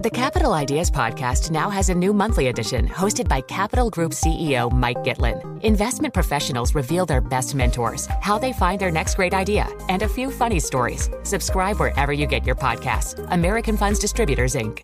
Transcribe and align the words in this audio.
The 0.00 0.10
Capital 0.10 0.52
Ideas 0.52 0.92
Podcast 0.92 1.50
now 1.50 1.68
has 1.70 1.88
a 1.88 1.94
new 1.94 2.12
monthly 2.12 2.46
edition 2.46 2.86
hosted 2.86 3.26
by 3.26 3.40
Capital 3.40 3.90
Group 3.90 4.12
CEO 4.12 4.70
Mike 4.70 4.98
Gitlin. 4.98 5.60
Investment 5.64 6.14
professionals 6.14 6.72
reveal 6.72 7.04
their 7.04 7.20
best 7.20 7.56
mentors, 7.56 8.06
how 8.20 8.38
they 8.38 8.52
find 8.52 8.80
their 8.80 8.92
next 8.92 9.16
great 9.16 9.34
idea, 9.34 9.66
and 9.88 10.02
a 10.02 10.08
few 10.08 10.30
funny 10.30 10.60
stories. 10.60 11.10
Subscribe 11.24 11.80
wherever 11.80 12.12
you 12.12 12.26
get 12.26 12.46
your 12.46 12.54
podcasts. 12.54 13.26
American 13.32 13.76
Funds 13.76 13.98
Distributors, 13.98 14.54
Inc. 14.54 14.82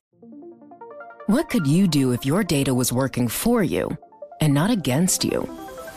What 1.29 1.49
could 1.49 1.69
you 1.69 1.87
do 1.87 2.11
if 2.11 2.27
your 2.27 2.43
data 2.43 2.75
was 2.75 2.93
working 2.93 3.29
for 3.29 3.63
you 3.63 3.97
and 4.41 4.53
not 4.53 4.73
against 4.73 5.23
you? 5.23 5.49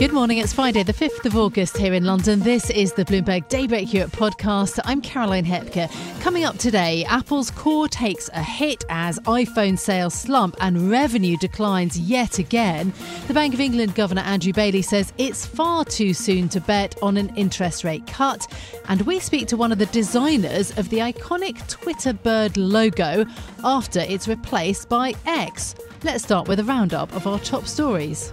Good 0.00 0.14
morning. 0.14 0.38
It's 0.38 0.54
Friday, 0.54 0.82
the 0.82 0.94
5th 0.94 1.26
of 1.26 1.36
August 1.36 1.76
here 1.76 1.92
in 1.92 2.04
London. 2.06 2.40
This 2.40 2.70
is 2.70 2.94
the 2.94 3.04
Bloomberg 3.04 3.46
Daybreak 3.50 3.92
Europe 3.92 4.12
podcast. 4.12 4.80
I'm 4.86 5.02
Caroline 5.02 5.44
Hepker. 5.44 5.90
Coming 6.22 6.44
up 6.44 6.56
today, 6.56 7.04
Apple's 7.04 7.50
core 7.50 7.86
takes 7.86 8.30
a 8.30 8.42
hit 8.42 8.82
as 8.88 9.18
iPhone 9.26 9.78
sales 9.78 10.14
slump 10.14 10.56
and 10.60 10.90
revenue 10.90 11.36
declines 11.36 11.98
yet 11.98 12.38
again. 12.38 12.94
The 13.26 13.34
Bank 13.34 13.52
of 13.52 13.60
England 13.60 13.94
Governor 13.94 14.22
Andrew 14.22 14.54
Bailey 14.54 14.80
says 14.80 15.12
it's 15.18 15.44
far 15.44 15.84
too 15.84 16.14
soon 16.14 16.48
to 16.48 16.62
bet 16.62 16.96
on 17.02 17.18
an 17.18 17.30
interest 17.36 17.84
rate 17.84 18.06
cut. 18.06 18.50
And 18.88 19.02
we 19.02 19.20
speak 19.20 19.48
to 19.48 19.58
one 19.58 19.70
of 19.70 19.76
the 19.76 19.84
designers 19.84 20.70
of 20.78 20.88
the 20.88 21.00
iconic 21.00 21.68
Twitter 21.68 22.14
bird 22.14 22.56
logo 22.56 23.26
after 23.62 24.00
it's 24.00 24.28
replaced 24.28 24.88
by 24.88 25.12
X. 25.26 25.74
Let's 26.04 26.24
start 26.24 26.48
with 26.48 26.58
a 26.58 26.64
roundup 26.64 27.14
of 27.14 27.26
our 27.26 27.38
top 27.40 27.66
stories. 27.66 28.32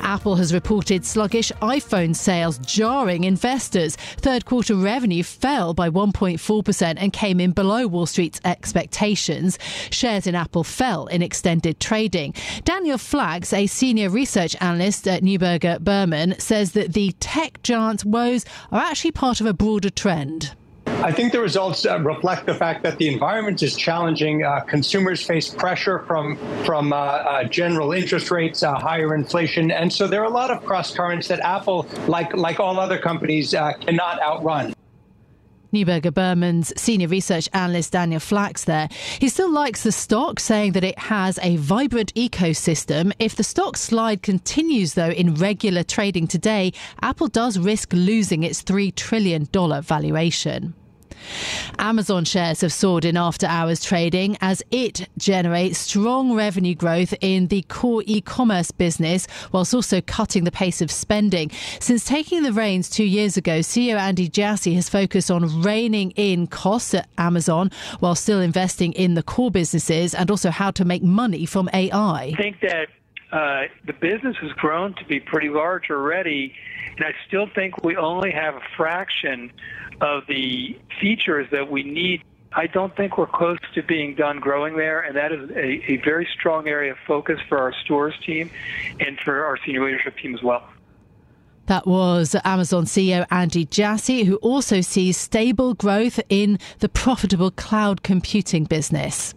Apple 0.00 0.36
has 0.36 0.52
reported 0.54 1.04
sluggish 1.04 1.50
iPhone 1.62 2.14
sales, 2.14 2.58
jarring 2.58 3.24
investors. 3.24 3.96
Third 3.96 4.44
quarter 4.44 4.74
revenue 4.74 5.22
fell 5.22 5.74
by 5.74 5.88
1.4% 5.90 6.94
and 6.96 7.12
came 7.12 7.40
in 7.40 7.52
below 7.52 7.86
Wall 7.86 8.06
Street's 8.06 8.40
expectations. 8.44 9.58
Shares 9.90 10.26
in 10.26 10.34
Apple 10.34 10.64
fell 10.64 11.06
in 11.06 11.22
extended 11.22 11.80
trading. 11.80 12.34
Daniel 12.64 12.98
Flax, 12.98 13.52
a 13.52 13.66
senior 13.66 14.10
research 14.10 14.56
analyst 14.60 15.06
at 15.08 15.22
Neuberger 15.22 15.80
Berman, 15.80 16.38
says 16.38 16.72
that 16.72 16.92
the 16.92 17.12
tech 17.20 17.62
giant's 17.62 18.04
woes 18.04 18.44
are 18.72 18.80
actually 18.80 19.12
part 19.12 19.40
of 19.40 19.46
a 19.46 19.54
broader 19.54 19.90
trend. 19.90 20.54
I 21.02 21.12
think 21.12 21.32
the 21.32 21.40
results 21.40 21.84
uh, 21.84 22.00
reflect 22.00 22.46
the 22.46 22.54
fact 22.54 22.82
that 22.82 22.96
the 22.96 23.06
environment 23.08 23.62
is 23.62 23.76
challenging. 23.76 24.42
Uh, 24.42 24.60
consumers 24.60 25.22
face 25.22 25.48
pressure 25.48 26.00
from 26.00 26.36
from 26.64 26.92
uh, 26.92 26.96
uh 26.96 27.44
general 27.44 27.92
interest 27.92 28.30
rates, 28.30 28.62
uh, 28.62 28.74
higher 28.74 29.14
inflation, 29.14 29.70
and 29.70 29.92
so 29.92 30.08
there 30.08 30.22
are 30.22 30.26
a 30.26 30.30
lot 30.30 30.50
of 30.50 30.64
cross 30.64 30.94
currents 30.94 31.28
that 31.28 31.40
Apple, 31.40 31.86
like 32.08 32.34
like 32.34 32.60
all 32.60 32.80
other 32.80 32.98
companies, 32.98 33.54
uh, 33.54 33.74
cannot 33.74 34.20
outrun. 34.22 34.72
Neuberger 35.72 36.14
Berman's 36.14 36.72
senior 36.80 37.08
research 37.08 37.48
analyst 37.52 37.92
Daniel 37.92 38.20
Flax 38.20 38.64
there. 38.64 38.88
He 39.20 39.28
still 39.28 39.52
likes 39.52 39.82
the 39.82 39.92
stock, 39.92 40.40
saying 40.40 40.72
that 40.72 40.84
it 40.84 40.98
has 40.98 41.38
a 41.42 41.56
vibrant 41.56 42.14
ecosystem. 42.14 43.12
If 43.18 43.36
the 43.36 43.44
stock 43.44 43.76
slide 43.76 44.22
continues, 44.22 44.94
though, 44.94 45.10
in 45.10 45.34
regular 45.34 45.82
trading 45.82 46.26
today, 46.26 46.72
Apple 47.02 47.28
does 47.28 47.58
risk 47.58 47.92
losing 47.92 48.42
its 48.42 48.62
$3 48.62 48.94
trillion 48.94 49.44
valuation. 49.82 50.74
Amazon 51.78 52.24
shares 52.24 52.60
have 52.60 52.72
soared 52.72 53.04
in 53.04 53.16
after 53.16 53.46
hours 53.46 53.84
trading 53.84 54.36
as 54.40 54.62
it 54.70 55.08
generates 55.18 55.78
strong 55.78 56.34
revenue 56.34 56.74
growth 56.74 57.14
in 57.20 57.48
the 57.48 57.62
core 57.62 58.02
e 58.06 58.20
commerce 58.20 58.70
business, 58.70 59.26
whilst 59.52 59.74
also 59.74 60.00
cutting 60.00 60.44
the 60.44 60.52
pace 60.52 60.80
of 60.80 60.90
spending. 60.90 61.50
Since 61.80 62.04
taking 62.04 62.42
the 62.42 62.52
reins 62.52 62.88
two 62.88 63.04
years 63.04 63.36
ago, 63.36 63.60
CEO 63.60 63.96
Andy 63.96 64.28
Jassy 64.28 64.74
has 64.74 64.88
focused 64.88 65.30
on 65.30 65.62
reining 65.62 66.10
in 66.12 66.46
costs 66.46 66.94
at 66.94 67.08
Amazon 67.18 67.70
while 68.00 68.14
still 68.14 68.40
investing 68.40 68.92
in 68.92 69.14
the 69.14 69.22
core 69.22 69.50
businesses 69.50 70.14
and 70.14 70.30
also 70.30 70.50
how 70.50 70.70
to 70.72 70.84
make 70.84 71.02
money 71.02 71.46
from 71.46 71.68
AI. 71.72 72.32
I 72.32 72.34
think 72.36 72.60
that 72.60 72.88
uh, 73.32 73.62
the 73.84 73.92
business 73.92 74.36
has 74.40 74.52
grown 74.52 74.94
to 74.94 75.04
be 75.04 75.20
pretty 75.20 75.48
large 75.48 75.90
already, 75.90 76.54
and 76.96 77.04
I 77.04 77.12
still 77.26 77.48
think 77.54 77.84
we 77.84 77.96
only 77.96 78.30
have 78.30 78.54
a 78.54 78.62
fraction 78.76 79.52
of 80.00 80.24
the 80.28 80.78
features 81.00 81.48
that 81.50 81.70
we 81.70 81.82
need. 81.82 82.22
I 82.52 82.66
don't 82.66 82.94
think 82.96 83.18
we're 83.18 83.26
close 83.26 83.58
to 83.74 83.82
being 83.82 84.14
done 84.14 84.38
growing 84.38 84.76
there, 84.76 85.00
and 85.00 85.16
that 85.16 85.32
is 85.32 85.50
a, 85.50 85.92
a 85.92 85.96
very 86.04 86.26
strong 86.38 86.68
area 86.68 86.92
of 86.92 86.98
focus 87.06 87.38
for 87.48 87.58
our 87.58 87.74
stores 87.84 88.14
team 88.24 88.50
and 89.00 89.18
for 89.20 89.44
our 89.44 89.58
senior 89.64 89.84
leadership 89.84 90.16
team 90.16 90.34
as 90.34 90.42
well. 90.42 90.66
That 91.66 91.84
was 91.84 92.36
Amazon 92.44 92.84
CEO 92.84 93.26
Andy 93.30 93.64
Jassy, 93.64 94.22
who 94.22 94.36
also 94.36 94.80
sees 94.80 95.16
stable 95.16 95.74
growth 95.74 96.20
in 96.28 96.60
the 96.78 96.88
profitable 96.88 97.50
cloud 97.50 98.04
computing 98.04 98.64
business. 98.64 99.34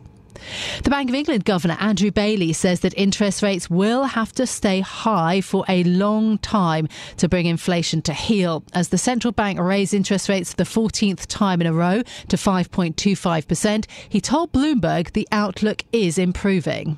The 0.83 0.89
Bank 0.89 1.09
of 1.09 1.15
England 1.15 1.45
Governor 1.45 1.77
Andrew 1.79 2.11
Bailey 2.11 2.53
says 2.53 2.81
that 2.81 2.93
interest 2.97 3.41
rates 3.41 3.69
will 3.69 4.03
have 4.05 4.31
to 4.33 4.47
stay 4.47 4.81
high 4.81 5.41
for 5.41 5.65
a 5.67 5.83
long 5.83 6.37
time 6.37 6.87
to 7.17 7.27
bring 7.27 7.45
inflation 7.45 8.01
to 8.03 8.13
heel. 8.13 8.63
As 8.73 8.89
the 8.89 8.97
central 8.97 9.31
bank 9.31 9.59
raised 9.59 9.93
interest 9.93 10.29
rates 10.29 10.51
for 10.51 10.57
the 10.57 10.63
14th 10.63 11.25
time 11.27 11.61
in 11.61 11.67
a 11.67 11.73
row 11.73 12.01
to 12.27 12.37
5.25%, 12.37 13.85
he 14.07 14.21
told 14.21 14.51
Bloomberg 14.51 15.13
the 15.13 15.27
outlook 15.31 15.83
is 15.91 16.17
improving. 16.17 16.97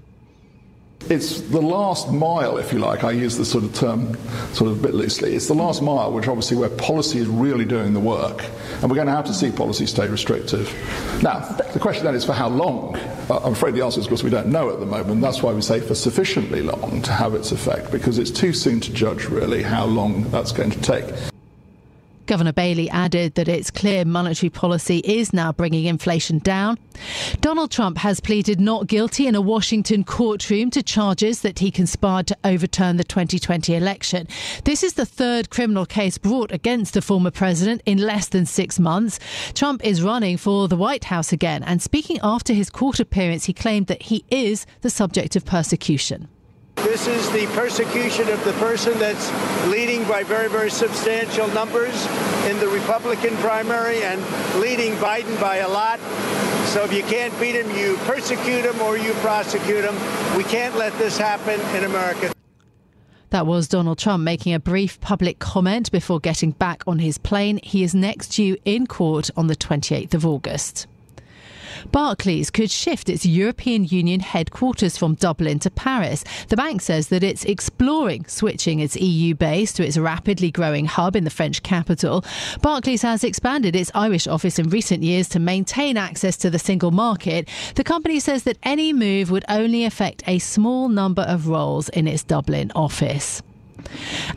It's 1.10 1.42
the 1.42 1.62
last 1.62 2.12
mile, 2.12 2.58
if 2.58 2.72
you 2.72 2.80
like. 2.80 3.04
I 3.04 3.12
use 3.12 3.38
the 3.38 3.46
sort 3.46 3.64
of 3.64 3.74
term 3.74 4.16
sort 4.54 4.72
of 4.72 4.80
a 4.80 4.82
bit 4.82 4.94
loosely. 4.94 5.36
It's 5.36 5.48
the 5.48 5.54
last 5.54 5.82
mile, 5.82 6.12
which 6.12 6.28
obviously 6.28 6.58
where 6.58 6.70
policy 6.70 7.20
is 7.20 7.28
really 7.28 7.66
doing 7.66 7.94
the 7.94 8.00
work. 8.00 8.46
And 8.82 8.84
we're 8.84 8.96
going 8.96 9.08
to 9.08 9.14
have 9.14 9.26
to 9.26 9.34
see 9.34 9.52
policy 9.52 9.86
stay 9.86 10.08
restrictive. 10.08 10.72
Now, 11.22 11.40
the 11.74 11.80
question 11.80 12.06
then 12.06 12.16
is 12.16 12.24
for 12.24 12.34
how 12.34 12.50
long? 12.50 12.98
I'm 13.30 13.54
afraid 13.54 13.74
the 13.74 13.84
answer 13.84 14.00
is 14.00 14.08
because 14.08 14.24
we 14.24 14.30
don't 14.30 14.48
know 14.48 14.70
at 14.70 14.80
the 14.80 14.86
moment. 14.86 15.22
That's 15.22 15.42
why 15.42 15.54
we 15.54 15.62
say 15.62 15.80
for 15.80 15.96
sufficiently 15.96 16.62
long 16.62 17.02
to 17.02 17.12
have 17.12 17.34
its 17.34 17.52
effect, 17.52 17.92
because 17.92 18.18
it's 18.18 18.32
too 18.32 18.54
soon 18.54 18.80
to 18.82 18.94
judge 18.94 19.26
really 19.26 19.64
how 19.64 19.86
long 19.86 20.30
that's 20.32 20.52
going 20.52 20.72
to 20.72 20.82
take. 20.82 21.31
Governor 22.32 22.54
Bailey 22.54 22.90
added 22.90 23.36
that 23.36 23.50
its 23.50 23.70
clear 23.70 24.06
monetary 24.06 24.50
policy 24.50 25.00
is 25.00 25.34
now 25.34 25.52
bringing 25.52 25.84
inflation 25.84 26.40
down. 26.40 26.78
Donald 27.42 27.72
Trump 27.72 27.98
has 27.98 28.22
pleaded 28.22 28.58
not 28.58 28.88
guilty 28.88 29.28
in 29.28 29.36
a 29.36 29.42
Washington 29.42 30.06
courtroom 30.06 30.72
to 30.72 30.82
charges 30.82 31.42
that 31.42 31.60
he 31.60 31.70
conspired 31.70 32.28
to 32.28 32.38
overturn 32.46 32.96
the 32.96 33.04
2020 33.04 33.76
election. 33.76 34.30
This 34.64 34.82
is 34.82 34.94
the 34.94 35.06
third 35.06 35.50
criminal 35.50 35.86
case 35.86 36.18
brought 36.18 36.54
against 36.54 36.94
the 36.94 37.02
former 37.02 37.32
president 37.32 37.82
in 37.86 37.98
less 37.98 38.30
than 38.30 38.46
six 38.46 38.80
months. 38.80 39.20
Trump 39.54 39.84
is 39.84 40.02
running 40.02 40.38
for 40.38 40.70
the 40.70 40.78
White 40.78 41.04
House 41.04 41.34
again, 41.34 41.64
and 41.64 41.82
speaking 41.82 42.18
after 42.24 42.54
his 42.54 42.70
court 42.70 43.02
appearance, 43.02 43.44
he 43.44 43.54
claimed 43.54 43.88
that 43.88 44.04
he 44.04 44.24
is 44.32 44.66
the 44.80 44.90
subject 44.90 45.36
of 45.36 45.44
persecution. 45.44 46.30
This 46.84 47.08
is 47.08 47.30
the 47.32 47.46
persecution 47.48 48.28
of 48.30 48.44
the 48.44 48.54
person 48.54 48.98
that's 48.98 49.32
leading 49.68 50.04
by 50.06 50.24
very, 50.24 50.50
very 50.50 50.72
substantial 50.72 51.48
numbers 51.50 52.06
in 52.48 52.60
the 52.60 52.68
Republican 52.68 53.36
primary 53.38 54.04
and 54.04 54.20
leading 54.60 54.94
Biden 54.94 55.40
by 55.40 55.58
a 55.58 55.70
lot. 55.70 56.00
So 56.70 56.84
if 56.84 56.92
you 56.92 57.04
can't 57.04 57.38
beat 57.40 57.56
him, 57.56 57.70
you 57.78 57.98
persecute 58.06 58.66
him 58.66 58.82
or 58.82 58.98
you 58.98 59.14
prosecute 59.16 59.86
him. 59.86 59.96
We 60.36 60.44
can't 60.44 60.76
let 60.76 60.98
this 60.98 61.18
happen 61.18 61.60
in 61.76 61.84
America. 61.84 62.34
That 63.30 63.46
was 63.46 63.68
Donald 63.68 63.98
Trump 63.98 64.24
making 64.24 64.54
a 64.54 64.60
brief 64.60 65.00
public 65.00 65.40
comment 65.40 65.92
before 65.92 66.20
getting 66.20 66.52
back 66.52 66.84
on 66.88 67.00
his 67.00 67.18
plane. 67.18 67.60
He 67.64 67.84
is 67.84 67.96
next 67.96 68.30
due 68.30 68.58
in 68.66 68.88
court 68.88 69.30
on 69.38 69.48
the 69.48 69.56
28th 69.56 70.14
of 70.14 70.26
August. 70.26 70.88
Barclays 71.92 72.50
could 72.50 72.72
shift 72.72 73.10
its 73.10 73.26
European 73.26 73.86
Union 73.86 74.20
headquarters 74.20 74.98
from 74.98 75.16
Dublin 75.16 75.60
to 75.60 75.70
Paris. 75.70 76.24
The 76.50 76.56
bank 76.56 76.82
says 76.82 77.08
that 77.10 77.24
it's 77.24 77.46
exploring 77.46 78.26
switching 78.28 78.80
its 78.80 78.96
EU 78.96 79.36
base 79.36 79.74
to 79.74 79.86
its 79.86 79.98
rapidly 79.98 80.52
growing 80.52 80.86
hub 80.86 81.16
in 81.16 81.24
the 81.24 81.30
French 81.30 81.64
capital. 81.64 82.24
Barclays 82.62 83.02
has 83.02 83.24
expanded 83.24 83.76
its 83.76 83.92
Irish 83.96 84.28
office 84.28 84.60
in 84.60 84.70
recent 84.70 85.04
years 85.04 85.28
to 85.30 85.40
maintain 85.40 85.98
access 85.98 86.38
to 86.38 86.50
the 86.50 86.60
single 86.60 86.92
market. 86.92 87.48
The 87.76 87.84
company 87.84 88.20
says 88.20 88.44
that 88.44 88.58
any 88.64 88.94
move 88.94 89.32
would 89.32 89.46
only 89.50 89.86
affect 89.86 90.24
a 90.28 90.40
small 90.40 90.90
number 90.90 91.24
of 91.24 91.48
roles 91.48 91.90
in 91.90 92.08
its 92.08 92.24
Dublin 92.24 92.72
office. 92.76 93.42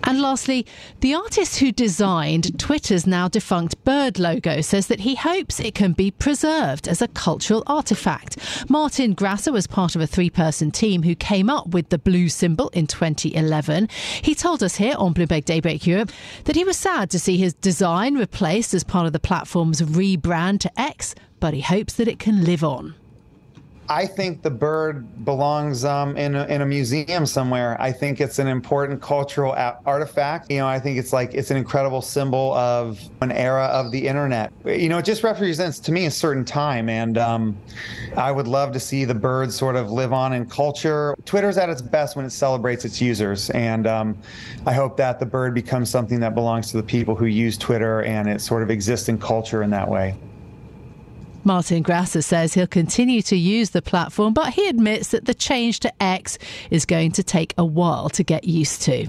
And 0.03 0.21
lastly, 0.21 0.67
the 1.01 1.15
artist 1.15 1.59
who 1.59 1.73
designed 1.73 2.59
Twitter's 2.59 3.07
now 3.07 3.29
defunct 3.29 3.83
bird 3.85 4.19
logo 4.19 4.61
says 4.61 4.87
that 4.89 5.01
he 5.01 5.15
hopes 5.15 5.61
it 5.61 5.75
can 5.75 5.93
be 5.93 6.11
preserved 6.11 6.89
as 6.89 7.01
a 7.01 7.09
cultural 7.09 7.63
artifact. 7.67 8.37
Martin 8.69 9.15
Grasser 9.15 9.53
was 9.53 9.67
part 9.67 9.95
of 9.95 10.01
a 10.01 10.07
three 10.07 10.31
person 10.31 10.71
team 10.71 11.03
who 11.03 11.15
came 11.15 11.49
up 11.49 11.69
with 11.69 11.89
the 11.89 11.99
blue 11.99 12.29
symbol 12.29 12.69
in 12.71 12.87
2011. 12.87 13.89
He 14.23 14.35
told 14.35 14.63
us 14.63 14.77
here 14.77 14.95
on 14.99 15.15
Bloomberg 15.15 15.45
Daybreak 15.45 15.87
Europe 15.87 16.13
that 16.45 16.57
he 16.57 16.65
was 16.65 16.77
sad 16.77 17.11
to 17.11 17.19
see 17.19 17.37
his 17.37 17.55
design 17.55 18.17
replaced 18.17 18.75
as 18.75 18.85
part 18.85 19.07
of 19.07 19.13
the 19.13 19.21
platform's 19.21 19.83
rebrand 19.83 20.61
to 20.61 20.81
X, 20.81 21.15
but 21.41 21.55
he 21.55 21.61
hopes 21.61 21.95
that 21.95 22.09
it 22.09 22.19
can 22.19 22.45
live 22.45 22.65
on. 22.65 22.95
I 23.89 24.07
think 24.07 24.43
the 24.43 24.51
bird 24.51 25.25
belongs 25.25 25.85
um, 25.85 26.17
in, 26.17 26.35
a, 26.35 26.45
in 26.47 26.63
a 26.63 26.67
museum 26.67 27.27
somewhere. 27.27 27.77
I 27.81 27.93
think 27.93 28.21
it's 28.21 28.39
an 28.39 28.47
important 28.47 29.03
cultural 29.03 29.53
artifact. 29.85 30.51
You 30.51 30.59
know, 30.59 30.67
I 30.67 30.81
think 30.81 30.99
it's 30.99 31.13
like 31.13 31.35
it's 31.35 31.51
an 31.51 31.57
incredible 31.57 32.01
symbol 32.01 32.55
of 32.55 33.01
an 33.21 33.31
era 33.31 33.65
of 33.67 33.93
the 33.93 34.07
internet. 34.07 34.53
You 34.65 34.89
know, 34.89 34.99
it 34.99 35.05
just 35.05 35.23
represents 35.23 35.79
to 35.81 35.93
me 35.93 36.07
a 36.07 36.11
certain 36.11 36.45
time, 36.45 36.89
and 36.89 37.19
um, 37.19 37.57
I 38.17 38.33
would 38.33 38.49
love 38.49 38.73
to 38.73 38.81
see 38.81 39.05
the 39.05 39.15
bird 39.15 39.53
sort 39.53 39.77
of 39.77 39.91
live 39.91 40.13
on 40.13 40.33
in 40.33 40.47
culture. 40.47 41.15
Twitter's 41.27 41.59
at 41.59 41.69
its 41.69 41.83
best 41.83 42.17
when 42.17 42.25
it 42.25 42.31
celebrates 42.31 42.85
its 42.85 43.01
users, 43.01 43.51
and 43.51 43.87
um, 43.87 44.17
I 44.67 44.73
hope 44.73 44.97
that 44.97 45.21
the 45.21 45.27
bird 45.27 45.53
becomes 45.53 45.91
something 45.91 46.21
that 46.21 46.35
belongs 46.35 46.71
to 46.71 46.79
the 46.79 46.83
people 46.83 47.15
who 47.15 47.27
use 47.27 47.59
Twitter 47.59 48.03
and 48.03 48.29
it 48.29 48.41
sort 48.41 48.63
of 48.63 48.71
exists 48.71 49.09
in 49.09 49.19
culture 49.19 49.63
in 49.63 49.71
that 49.71 49.89
way. 49.89 50.17
Martin 51.45 51.83
Grasser 51.83 52.23
says 52.23 52.55
he'll 52.55 52.67
continue 52.67 53.23
to 53.23 53.37
use 53.37 53.71
the 53.71 53.83
platform, 53.83 54.33
but 54.33 54.55
he 54.55 54.69
admits 54.69 55.09
that 55.09 55.27
the 55.27 55.35
change 55.35 55.81
to 55.81 56.03
X 56.03 56.39
is 56.71 56.85
going 56.85 57.13
to 57.13 57.23
take 57.23 57.55
a 57.59 57.65
while 57.65 58.09
to 58.11 58.23
get 58.23 58.45
used 58.45 58.83
to. 58.83 59.09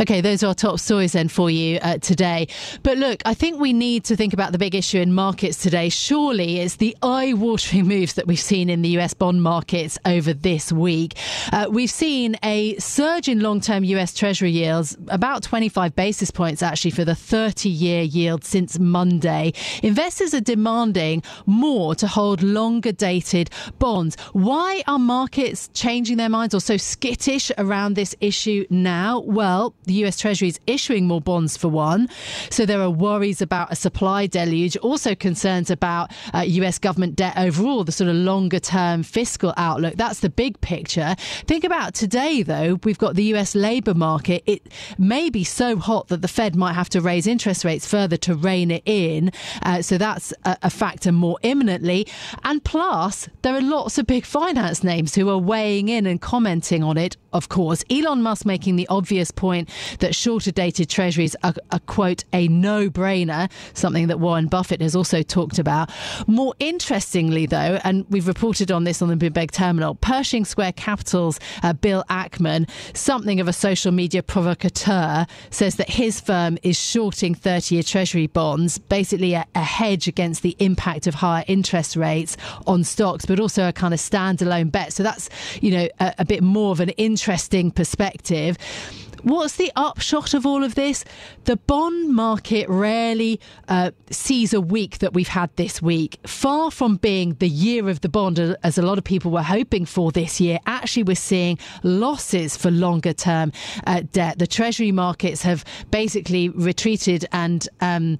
Okay, 0.00 0.20
those 0.20 0.42
are 0.42 0.48
our 0.48 0.54
top 0.54 0.78
stories 0.78 1.12
then 1.12 1.28
for 1.28 1.50
you 1.50 1.78
uh, 1.82 1.98
today. 1.98 2.48
But 2.82 2.98
look, 2.98 3.22
I 3.24 3.34
think 3.34 3.60
we 3.60 3.72
need 3.72 4.04
to 4.04 4.16
think 4.16 4.32
about 4.32 4.52
the 4.52 4.58
big 4.58 4.74
issue 4.74 4.98
in 4.98 5.12
markets 5.12 5.58
today. 5.58 5.88
Surely 5.88 6.60
it's 6.60 6.76
the 6.76 6.96
eye 7.02 7.32
watering 7.34 7.86
moves 7.88 8.14
that 8.14 8.26
we've 8.26 8.40
seen 8.40 8.70
in 8.70 8.82
the 8.82 8.90
US 8.98 9.14
bond 9.14 9.42
markets 9.42 9.98
over 10.04 10.32
this 10.32 10.72
week. 10.72 11.16
Uh, 11.52 11.66
we've 11.70 11.90
seen 11.90 12.36
a 12.42 12.76
surge 12.78 13.28
in 13.28 13.40
long 13.40 13.60
term 13.60 13.84
US 13.84 14.14
Treasury 14.14 14.50
yields, 14.50 14.96
about 15.08 15.42
25 15.42 15.94
basis 15.94 16.30
points 16.30 16.62
actually 16.62 16.92
for 16.92 17.04
the 17.04 17.14
30 17.14 17.68
year 17.68 18.02
yield 18.02 18.44
since 18.44 18.78
Monday. 18.78 19.52
Investors 19.82 20.34
are 20.34 20.40
demanding 20.40 21.22
more 21.46 21.94
to 21.94 22.06
hold 22.06 22.42
longer 22.42 22.92
dated 22.92 23.50
bonds. 23.78 24.16
Why 24.32 24.82
are 24.86 24.98
markets 24.98 25.68
changing 25.74 26.16
their 26.16 26.28
minds 26.28 26.54
or 26.54 26.60
so 26.60 26.76
skittish 26.76 27.50
around 27.58 27.94
this 27.94 28.14
issue 28.20 28.66
now? 28.70 29.20
Well, 29.40 29.72
the 29.84 29.94
US 30.04 30.18
Treasury 30.18 30.48
is 30.48 30.60
issuing 30.66 31.06
more 31.06 31.22
bonds 31.22 31.56
for 31.56 31.68
one. 31.68 32.10
So 32.50 32.66
there 32.66 32.82
are 32.82 32.90
worries 32.90 33.40
about 33.40 33.72
a 33.72 33.74
supply 33.74 34.26
deluge, 34.26 34.76
also 34.76 35.14
concerns 35.14 35.70
about 35.70 36.12
uh, 36.34 36.40
US 36.40 36.78
government 36.78 37.16
debt 37.16 37.38
overall, 37.38 37.82
the 37.82 37.90
sort 37.90 38.10
of 38.10 38.16
longer 38.16 38.60
term 38.60 39.02
fiscal 39.02 39.54
outlook. 39.56 39.94
That's 39.94 40.20
the 40.20 40.28
big 40.28 40.60
picture. 40.60 41.16
Think 41.46 41.64
about 41.64 41.94
today, 41.94 42.42
though, 42.42 42.78
we've 42.84 42.98
got 42.98 43.14
the 43.14 43.24
US 43.34 43.54
labour 43.54 43.94
market. 43.94 44.42
It 44.44 44.68
may 44.98 45.30
be 45.30 45.42
so 45.42 45.76
hot 45.76 46.08
that 46.08 46.20
the 46.20 46.28
Fed 46.28 46.54
might 46.54 46.74
have 46.74 46.90
to 46.90 47.00
raise 47.00 47.26
interest 47.26 47.64
rates 47.64 47.86
further 47.86 48.18
to 48.18 48.34
rein 48.34 48.70
it 48.70 48.82
in. 48.84 49.32
Uh, 49.62 49.80
so 49.80 49.96
that's 49.96 50.34
a, 50.44 50.58
a 50.64 50.68
factor 50.68 51.12
more 51.12 51.38
imminently. 51.42 52.06
And 52.44 52.62
plus, 52.62 53.26
there 53.40 53.54
are 53.54 53.62
lots 53.62 53.96
of 53.96 54.06
big 54.06 54.26
finance 54.26 54.84
names 54.84 55.14
who 55.14 55.30
are 55.30 55.38
weighing 55.38 55.88
in 55.88 56.04
and 56.04 56.20
commenting 56.20 56.82
on 56.82 56.98
it, 56.98 57.16
of 57.32 57.48
course. 57.48 57.82
Elon 57.88 58.20
Musk 58.20 58.44
making 58.44 58.76
the 58.76 58.86
obvious 58.88 59.19
point 59.28 59.68
that 59.98 60.14
shorter 60.14 60.52
dated 60.52 60.88
treasuries 60.88 61.34
are, 61.42 61.54
quote, 61.86 62.24
a 62.32 62.48
no 62.48 62.88
brainer, 62.88 63.50
something 63.74 64.06
that 64.06 64.20
Warren 64.20 64.46
Buffett 64.46 64.80
has 64.80 64.94
also 64.94 65.22
talked 65.22 65.58
about. 65.58 65.90
More 66.26 66.54
interestingly, 66.60 67.46
though, 67.46 67.80
and 67.84 68.06
we've 68.08 68.28
reported 68.28 68.70
on 68.70 68.84
this 68.84 69.02
on 69.02 69.08
the 69.08 69.16
Bloomberg 69.16 69.50
Terminal, 69.50 69.96
Pershing 69.96 70.44
Square 70.44 70.72
Capital's 70.72 71.40
uh, 71.62 71.72
Bill 71.72 72.04
Ackman, 72.08 72.68
something 72.94 73.40
of 73.40 73.48
a 73.48 73.52
social 73.52 73.92
media 73.92 74.22
provocateur, 74.22 75.26
says 75.50 75.76
that 75.76 75.90
his 75.90 76.20
firm 76.20 76.58
is 76.62 76.78
shorting 76.78 77.34
30 77.34 77.74
year 77.74 77.82
treasury 77.82 78.26
bonds, 78.26 78.78
basically 78.78 79.34
a, 79.34 79.46
a 79.54 79.62
hedge 79.62 80.08
against 80.08 80.42
the 80.42 80.56
impact 80.58 81.06
of 81.06 81.14
higher 81.14 81.44
interest 81.48 81.96
rates 81.96 82.36
on 82.66 82.84
stocks, 82.84 83.26
but 83.26 83.40
also 83.40 83.68
a 83.68 83.72
kind 83.72 83.94
of 83.94 84.00
standalone 84.00 84.70
bet. 84.70 84.92
So 84.92 85.02
that's, 85.02 85.28
you 85.60 85.70
know, 85.70 85.88
a, 85.98 86.14
a 86.18 86.24
bit 86.24 86.42
more 86.42 86.72
of 86.72 86.80
an 86.80 86.90
interesting 86.90 87.70
perspective. 87.70 88.56
What's 89.22 89.56
the 89.56 89.72
upshot 89.76 90.34
of 90.34 90.46
all 90.46 90.64
of 90.64 90.74
this? 90.74 91.04
The 91.44 91.56
bond 91.56 92.14
market 92.14 92.68
rarely 92.68 93.40
uh, 93.68 93.90
sees 94.10 94.54
a 94.54 94.60
week 94.60 94.98
that 94.98 95.12
we've 95.12 95.28
had 95.28 95.54
this 95.56 95.82
week. 95.82 96.18
Far 96.26 96.70
from 96.70 96.96
being 96.96 97.34
the 97.34 97.48
year 97.48 97.88
of 97.88 98.00
the 98.00 98.08
bond, 98.08 98.38
as 98.38 98.78
a 98.78 98.82
lot 98.82 98.98
of 98.98 99.04
people 99.04 99.30
were 99.30 99.42
hoping 99.42 99.84
for 99.84 100.10
this 100.12 100.40
year, 100.40 100.58
actually, 100.66 101.02
we're 101.02 101.16
seeing 101.16 101.58
losses 101.82 102.56
for 102.56 102.70
longer 102.70 103.12
term 103.12 103.52
uh, 103.86 104.02
debt. 104.12 104.38
The 104.38 104.46
Treasury 104.46 104.92
markets 104.92 105.42
have 105.42 105.64
basically 105.90 106.48
retreated 106.48 107.26
and 107.32 107.68
um, 107.80 108.18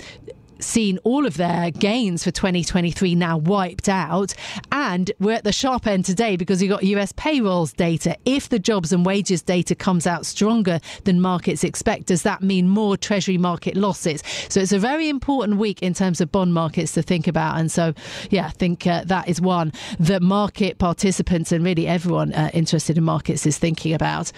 seen 0.63 0.99
all 1.05 1.27
of 1.27 1.37
their 1.37 1.71
gains 1.71 2.25
for 2.25 2.31
2023 2.31 3.15
now 3.15 3.37
wiped 3.37 3.89
out. 3.89 4.35
And 4.73 5.11
we're 5.19 5.33
at 5.33 5.45
the 5.45 5.53
sharp 5.53 5.87
end 5.87 6.05
today 6.05 6.37
because 6.37 6.63
you've 6.63 6.71
got 6.71 6.83
US 6.85 7.13
payrolls 7.13 7.73
data. 7.73 8.17
If 8.25 8.49
the 8.49 8.59
jobs 8.59 8.93
and 8.93 9.05
wages 9.05 9.43
data 9.43 9.75
comes 9.75 10.07
out 10.07 10.27
stronger 10.27 10.81
than 11.05 11.21
markets 11.21 11.65
expect, 11.65 12.07
does 12.07 12.23
that 12.23 12.43
mean 12.43 12.69
more 12.69 12.97
Treasury 12.97 13.39
market 13.39 13.77
losses? 13.77 14.23
So 14.49 14.61
it's 14.61 14.73
a 14.73 14.79
very 14.79 15.09
important 15.09 15.59
week 15.59 15.83
in 15.83 15.95
terms 15.95 16.21
of 16.21 16.33
bond 16.33 16.55
markets 16.55 16.93
to 16.93 17.03
think 17.03 17.27
about. 17.27 17.59
And 17.59 17.71
so, 17.71 17.95
yeah, 18.31 18.47
I 18.47 18.51
think 18.51 18.87
uh, 18.87 19.05
that 19.07 19.29
is 19.29 19.41
one 19.41 19.73
that 19.99 20.23
market 20.23 20.79
participants 20.79 21.53
and 21.53 21.65
really 21.65 21.87
everyone 21.87 22.33
uh, 22.33 22.51
interested 22.53 22.99
in 22.99 23.05
markets 23.05 23.47
is 23.47 23.59
thinking 23.59 23.95
about. 23.95 24.33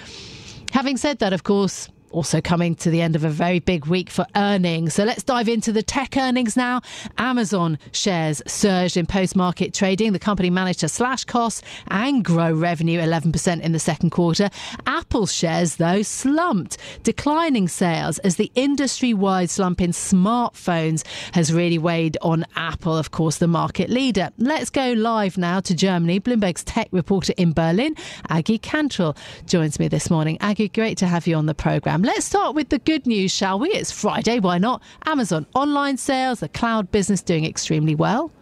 Having 0.73 0.97
said 0.97 1.19
that, 1.19 1.33
of 1.33 1.43
course, 1.43 1.89
also 2.13 2.41
coming 2.41 2.75
to 2.77 2.91
the 2.91 3.01
end 3.01 3.17
of 3.17 3.25
a 3.25 3.29
very 3.29 3.59
big 3.59 3.87
week 3.87 4.11
for 4.11 4.27
earnings. 4.37 4.95
So 4.95 5.05
let's 5.05 5.23
dive 5.23 5.49
into 5.49 5.73
the 5.73 5.83
tech 5.83 6.17
earnings 6.17 6.57
now. 6.57 6.83
Amazon 7.19 7.79
shares 7.93 8.43
surged 8.47 8.97
in 8.97 9.07
post 9.07 9.35
market 9.35 9.75
trading. 9.75 10.13
The 10.13 10.19
company 10.19 10.51
managed 10.51 10.81
to 10.81 10.89
slash 10.89 11.25
costs 11.25 11.63
and 11.89 12.25
grow 12.25 12.53
revenue 12.53 13.01
11% 13.01 13.61
in 13.61 13.73
the 13.73 13.79
second 13.79 14.11
quarter. 14.11 14.51
Apple 14.87 15.27
shares, 15.27 15.77
though, 15.77 16.03
slumped, 16.03 16.79
declining 17.03 17.69
sales 17.69 18.19
as 18.21 18.37
the 18.37 18.51
industry 18.55 19.15
wide 19.15 19.51
slump 19.51 19.81
in 19.81 19.91
smartphones 19.91 21.05
has 21.33 21.53
really 21.53 21.79
weighed 21.79 22.17
on 22.23 22.45
Apple, 22.57 22.97
of 22.97 23.11
course, 23.11 23.39
the 23.39 23.47
market 23.47 23.91
leader. 23.91 24.31
Let's 24.39 24.71
go 24.71 24.93
live 24.93 25.39
now 25.39 25.61
to 25.61 25.75
Germany. 25.75 26.21
Bloomberg's 26.21 26.65
tech 26.65 26.89
reporter 26.93 27.33
in 27.37 27.53
Berlin, 27.53 27.97
Aggie 28.29 28.59
Cantrill, 28.59 29.17
joins 29.47 29.79
me 29.79 29.89
this 29.89 30.11
morning. 30.11 30.37
Aggie, 30.41 30.69
great 30.69 30.99
to 30.99 31.07
have 31.07 31.27
you 31.27 31.37
on 31.37 31.47
the 31.47 31.55
programme. 31.55 32.02
Let's 32.05 32.27
start 32.27 32.57
with 32.57 32.71
the 32.71 32.81
good 32.81 33.07
news, 33.07 33.31
shall 33.31 33.61
we? 33.61 33.69
It's 33.69 33.93
Friday, 33.93 34.41
why 34.41 34.59
not? 34.59 34.83
Amazon 35.07 35.47
online 35.55 35.97
sales, 35.97 36.41
the 36.41 36.49
cloud 36.49 36.91
business 36.91 37.23
doing 37.23 37.45
extremely 37.45 37.95
well. 37.95 38.33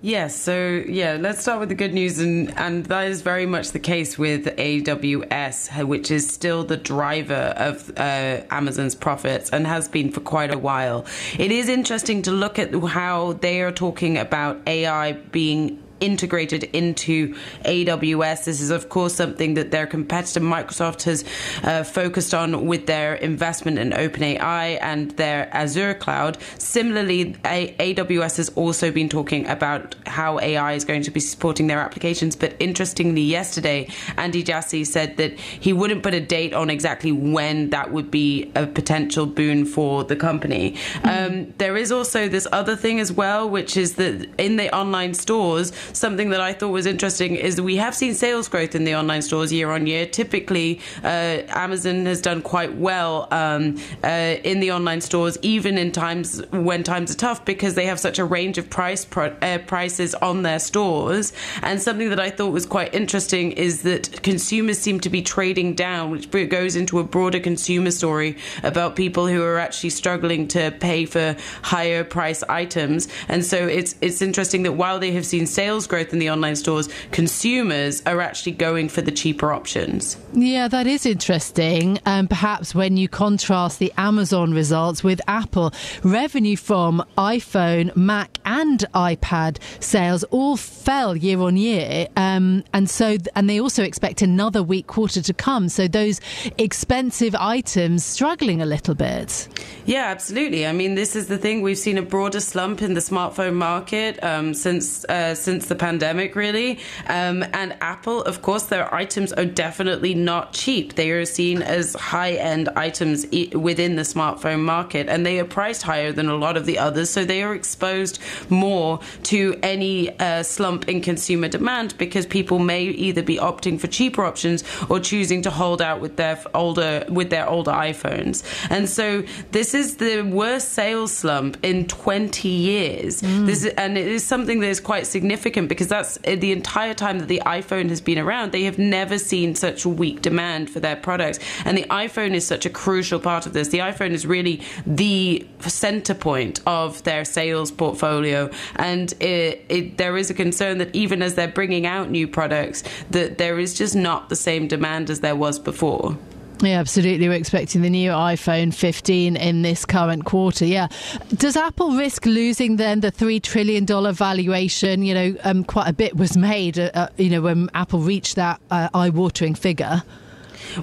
Yes, 0.00 0.34
so 0.34 0.82
yeah, 0.88 1.18
let's 1.20 1.42
start 1.42 1.60
with 1.60 1.68
the 1.68 1.74
good 1.74 1.92
news, 1.92 2.18
and, 2.20 2.56
and 2.56 2.86
that 2.86 3.08
is 3.08 3.20
very 3.20 3.44
much 3.44 3.72
the 3.72 3.78
case 3.78 4.16
with 4.16 4.46
AWS, 4.46 5.84
which 5.84 6.10
is 6.10 6.26
still 6.26 6.64
the 6.64 6.78
driver 6.78 7.52
of 7.58 7.90
uh, 7.98 8.44
Amazon's 8.50 8.94
profits 8.94 9.50
and 9.50 9.66
has 9.66 9.88
been 9.88 10.10
for 10.10 10.20
quite 10.20 10.50
a 10.50 10.56
while. 10.56 11.04
It 11.38 11.52
is 11.52 11.68
interesting 11.68 12.22
to 12.22 12.30
look 12.30 12.58
at 12.58 12.74
how 12.74 13.34
they 13.34 13.60
are 13.60 13.72
talking 13.72 14.16
about 14.16 14.66
AI 14.66 15.12
being 15.12 15.82
integrated 16.00 16.64
into 16.64 17.34
AWS. 17.64 18.44
This 18.44 18.60
is, 18.60 18.70
of 18.70 18.88
course, 18.88 19.14
something 19.14 19.54
that 19.54 19.70
their 19.70 19.86
competitor 19.86 20.40
Microsoft 20.40 21.02
has 21.04 21.24
uh, 21.62 21.84
focused 21.84 22.34
on 22.34 22.66
with 22.66 22.86
their 22.86 23.14
investment 23.14 23.78
in 23.78 23.90
OpenAI 23.90 24.78
and 24.80 25.10
their 25.12 25.48
Azure 25.54 25.94
cloud. 25.94 26.38
Similarly, 26.58 27.36
A- 27.44 27.74
AWS 27.94 28.36
has 28.36 28.48
also 28.50 28.90
been 28.90 29.08
talking 29.08 29.46
about 29.48 29.94
how 30.06 30.38
AI 30.40 30.74
is 30.74 30.84
going 30.84 31.02
to 31.02 31.10
be 31.10 31.20
supporting 31.20 31.66
their 31.66 31.80
applications. 31.80 32.36
But 32.36 32.54
interestingly, 32.58 33.22
yesterday, 33.22 33.88
Andy 34.16 34.42
Jassy 34.42 34.84
said 34.84 35.16
that 35.16 35.38
he 35.38 35.72
wouldn't 35.72 36.02
put 36.02 36.14
a 36.14 36.20
date 36.20 36.52
on 36.52 36.70
exactly 36.70 37.12
when 37.12 37.70
that 37.70 37.92
would 37.92 38.10
be 38.10 38.50
a 38.54 38.66
potential 38.66 39.26
boon 39.26 39.64
for 39.64 40.04
the 40.04 40.16
company. 40.16 40.72
Mm-hmm. 40.72 41.08
Um, 41.08 41.54
there 41.58 41.76
is 41.76 41.92
also 41.92 42.28
this 42.28 42.46
other 42.52 42.76
thing 42.76 43.00
as 43.00 43.12
well, 43.12 43.48
which 43.48 43.76
is 43.76 43.94
that 43.94 44.28
in 44.38 44.56
the 44.56 44.74
online 44.74 45.14
stores, 45.14 45.72
something 45.92 46.30
that 46.30 46.40
I 46.40 46.52
thought 46.52 46.70
was 46.70 46.86
interesting 46.86 47.36
is 47.36 47.60
we 47.60 47.76
have 47.76 47.94
seen 47.94 48.14
sales 48.14 48.48
growth 48.48 48.74
in 48.74 48.84
the 48.84 48.94
online 48.94 49.22
stores 49.22 49.52
year 49.52 49.70
on 49.70 49.86
year. 49.86 50.06
Typically, 50.06 50.80
uh, 51.02 51.42
Amazon 51.48 52.06
has 52.06 52.20
done 52.20 52.42
quite 52.42 52.74
well 52.76 53.28
um, 53.30 53.78
uh, 54.04 54.36
in 54.44 54.60
the 54.60 54.72
online 54.72 55.00
stores, 55.00 55.38
even 55.42 55.78
in 55.78 55.92
times 55.92 56.42
when 56.50 56.82
times 56.82 57.10
are 57.10 57.16
tough, 57.16 57.44
because 57.44 57.74
they 57.74 57.86
have 57.86 58.00
such 58.00 58.18
a 58.18 58.24
range 58.24 58.58
of 58.58 58.68
price 58.70 59.04
pro- 59.04 59.36
uh, 59.42 59.58
prices 59.58 60.14
on 60.16 60.42
their 60.42 60.58
stores. 60.58 61.32
And 61.62 61.80
something 61.80 62.10
that 62.10 62.20
I 62.20 62.30
thought 62.30 62.52
was 62.52 62.66
quite 62.66 62.94
interesting 62.94 63.52
is 63.52 63.82
that 63.82 64.22
consumers 64.22 64.78
seem 64.78 65.00
to 65.00 65.10
be 65.10 65.22
trading 65.22 65.74
down, 65.74 66.10
which 66.10 66.30
goes 66.30 66.76
into 66.76 66.98
a 66.98 67.04
broader 67.04 67.40
consumer 67.40 67.90
story 67.90 68.36
about 68.62 68.96
people 68.96 69.26
who 69.26 69.42
are 69.42 69.58
actually 69.58 69.90
struggling 69.90 70.48
to 70.48 70.70
pay 70.70 71.04
for 71.04 71.36
higher 71.62 72.04
price 72.04 72.42
items. 72.48 73.08
And 73.28 73.44
so 73.44 73.66
it's 73.66 73.96
it's 74.00 74.22
interesting 74.22 74.62
that 74.62 74.72
while 74.72 74.98
they 74.98 75.12
have 75.12 75.26
seen 75.26 75.46
sales 75.46 75.75
growth 75.84 76.12
in 76.12 76.20
the 76.20 76.30
online 76.30 76.54
stores, 76.54 76.88
consumers 77.10 78.02
are 78.06 78.20
actually 78.20 78.52
going 78.52 78.88
for 78.88 79.02
the 79.02 79.10
cheaper 79.10 79.52
options. 79.52 80.16
Yeah, 80.32 80.68
that 80.68 80.86
is 80.86 81.04
interesting. 81.04 81.98
Um, 82.06 82.28
perhaps 82.28 82.72
when 82.72 82.96
you 82.96 83.08
contrast 83.08 83.80
the 83.80 83.92
Amazon 83.98 84.54
results 84.54 85.02
with 85.02 85.20
Apple, 85.26 85.72
revenue 86.04 86.56
from 86.56 87.04
iPhone, 87.18 87.94
Mac, 87.96 88.38
and 88.44 88.84
iPad 88.94 89.58
sales 89.80 90.22
all 90.24 90.56
fell 90.56 91.16
year 91.16 91.40
on 91.40 91.56
year, 91.56 92.06
um, 92.16 92.62
and 92.72 92.88
so 92.88 93.16
and 93.34 93.50
they 93.50 93.60
also 93.60 93.82
expect 93.82 94.22
another 94.22 94.62
weak 94.62 94.86
quarter 94.86 95.20
to 95.20 95.34
come. 95.34 95.68
So 95.68 95.88
those 95.88 96.20
expensive 96.58 97.34
items 97.34 98.04
struggling 98.04 98.62
a 98.62 98.66
little 98.66 98.94
bit. 98.94 99.48
Yeah, 99.84 100.06
absolutely. 100.06 100.66
I 100.66 100.72
mean, 100.72 100.94
this 100.94 101.16
is 101.16 101.26
the 101.26 101.38
thing. 101.38 101.62
We've 101.62 101.78
seen 101.78 101.98
a 101.98 102.02
broader 102.02 102.40
slump 102.40 102.82
in 102.82 102.94
the 102.94 103.00
smartphone 103.00 103.54
market 103.54 104.22
um, 104.22 104.54
since 104.54 105.04
uh, 105.06 105.34
since 105.34 105.65
the 105.66 105.74
pandemic, 105.74 106.36
really. 106.36 106.78
Um, 107.06 107.44
and 107.52 107.76
Apple, 107.80 108.22
of 108.22 108.42
course, 108.42 108.64
their 108.64 108.92
items 108.94 109.32
are 109.32 109.44
definitely 109.44 110.14
not 110.14 110.52
cheap. 110.52 110.94
They 110.94 111.10
are 111.10 111.24
seen 111.24 111.62
as 111.62 111.94
high 111.94 112.32
end 112.32 112.68
items 112.76 113.26
within 113.52 113.96
the 113.96 114.02
smartphone 114.02 114.60
market, 114.60 115.08
and 115.08 115.24
they 115.24 115.38
are 115.40 115.44
priced 115.44 115.82
higher 115.82 116.12
than 116.12 116.28
a 116.28 116.36
lot 116.36 116.56
of 116.56 116.66
the 116.66 116.78
others. 116.78 117.10
So 117.10 117.24
they 117.24 117.42
are 117.42 117.54
exposed 117.54 118.18
more 118.48 119.00
to 119.24 119.58
any 119.62 120.18
uh, 120.18 120.42
slump 120.42 120.88
in 120.88 121.00
consumer 121.00 121.48
demand 121.48 121.96
because 121.98 122.26
people 122.26 122.58
may 122.58 122.84
either 122.84 123.22
be 123.22 123.36
opting 123.36 123.80
for 123.80 123.86
cheaper 123.86 124.24
options 124.24 124.64
or 124.88 125.00
choosing 125.00 125.42
to 125.42 125.50
hold 125.50 125.80
out 125.82 126.00
with 126.00 126.16
their 126.16 126.40
older 126.54 127.04
with 127.08 127.30
their 127.30 127.48
older 127.48 127.72
iPhones. 127.72 128.44
And 128.70 128.88
so 128.88 129.24
this 129.52 129.74
is 129.74 129.96
the 129.96 130.22
worst 130.22 130.70
sales 130.70 131.12
slump 131.12 131.58
in 131.62 131.86
20 131.86 132.48
years. 132.48 133.22
Mm. 133.22 133.46
This 133.46 133.64
is, 133.64 133.72
and 133.74 133.96
it 133.96 134.06
is 134.06 134.24
something 134.24 134.60
that 134.60 134.68
is 134.68 134.80
quite 134.80 135.06
significant 135.06 135.55
because 135.64 135.88
that's 135.88 136.18
uh, 136.26 136.36
the 136.36 136.52
entire 136.52 136.92
time 136.92 137.18
that 137.18 137.28
the 137.28 137.42
iPhone 137.46 137.88
has 137.88 138.00
been 138.00 138.18
around. 138.18 138.52
They 138.52 138.64
have 138.64 138.78
never 138.78 139.18
seen 139.18 139.54
such 139.54 139.86
weak 139.86 140.20
demand 140.20 140.68
for 140.68 140.80
their 140.80 140.96
products, 140.96 141.38
and 141.64 141.78
the 141.78 141.84
iPhone 141.84 142.34
is 142.34 142.46
such 142.46 142.66
a 142.66 142.70
crucial 142.70 143.18
part 143.18 143.46
of 143.46 143.54
this. 143.54 143.68
The 143.68 143.78
iPhone 143.78 144.10
is 144.10 144.26
really 144.26 144.60
the 144.86 145.46
center 145.60 146.14
point 146.14 146.60
of 146.66 147.02
their 147.04 147.24
sales 147.24 147.70
portfolio, 147.70 148.50
and 148.76 149.12
it, 149.20 149.64
it, 149.68 149.96
there 149.96 150.16
is 150.16 150.28
a 150.28 150.34
concern 150.34 150.78
that 150.78 150.94
even 150.94 151.22
as 151.22 151.34
they're 151.34 151.48
bringing 151.48 151.86
out 151.86 152.10
new 152.10 152.28
products, 152.28 152.84
that 153.10 153.38
there 153.38 153.58
is 153.58 153.72
just 153.72 153.96
not 153.96 154.28
the 154.28 154.36
same 154.36 154.68
demand 154.68 155.08
as 155.08 155.20
there 155.20 155.36
was 155.36 155.58
before. 155.58 156.18
Yeah, 156.60 156.80
absolutely. 156.80 157.28
We're 157.28 157.34
expecting 157.34 157.82
the 157.82 157.90
new 157.90 158.10
iPhone 158.10 158.72
15 158.72 159.36
in 159.36 159.62
this 159.62 159.84
current 159.84 160.24
quarter. 160.24 160.64
Yeah. 160.64 160.88
Does 161.34 161.56
Apple 161.56 161.92
risk 161.92 162.24
losing 162.24 162.76
then 162.76 163.00
the 163.00 163.12
$3 163.12 163.42
trillion 163.42 163.86
valuation? 163.86 165.02
You 165.02 165.14
know, 165.14 165.36
um, 165.44 165.64
quite 165.64 165.88
a 165.88 165.92
bit 165.92 166.16
was 166.16 166.36
made, 166.36 166.78
uh, 166.78 166.90
uh 166.94 167.08
you 167.18 167.28
know, 167.28 167.42
when 167.42 167.68
Apple 167.74 168.00
reached 168.00 168.36
that 168.36 168.60
uh, 168.70 168.88
eye 168.94 169.10
watering 169.10 169.54
figure. 169.54 170.02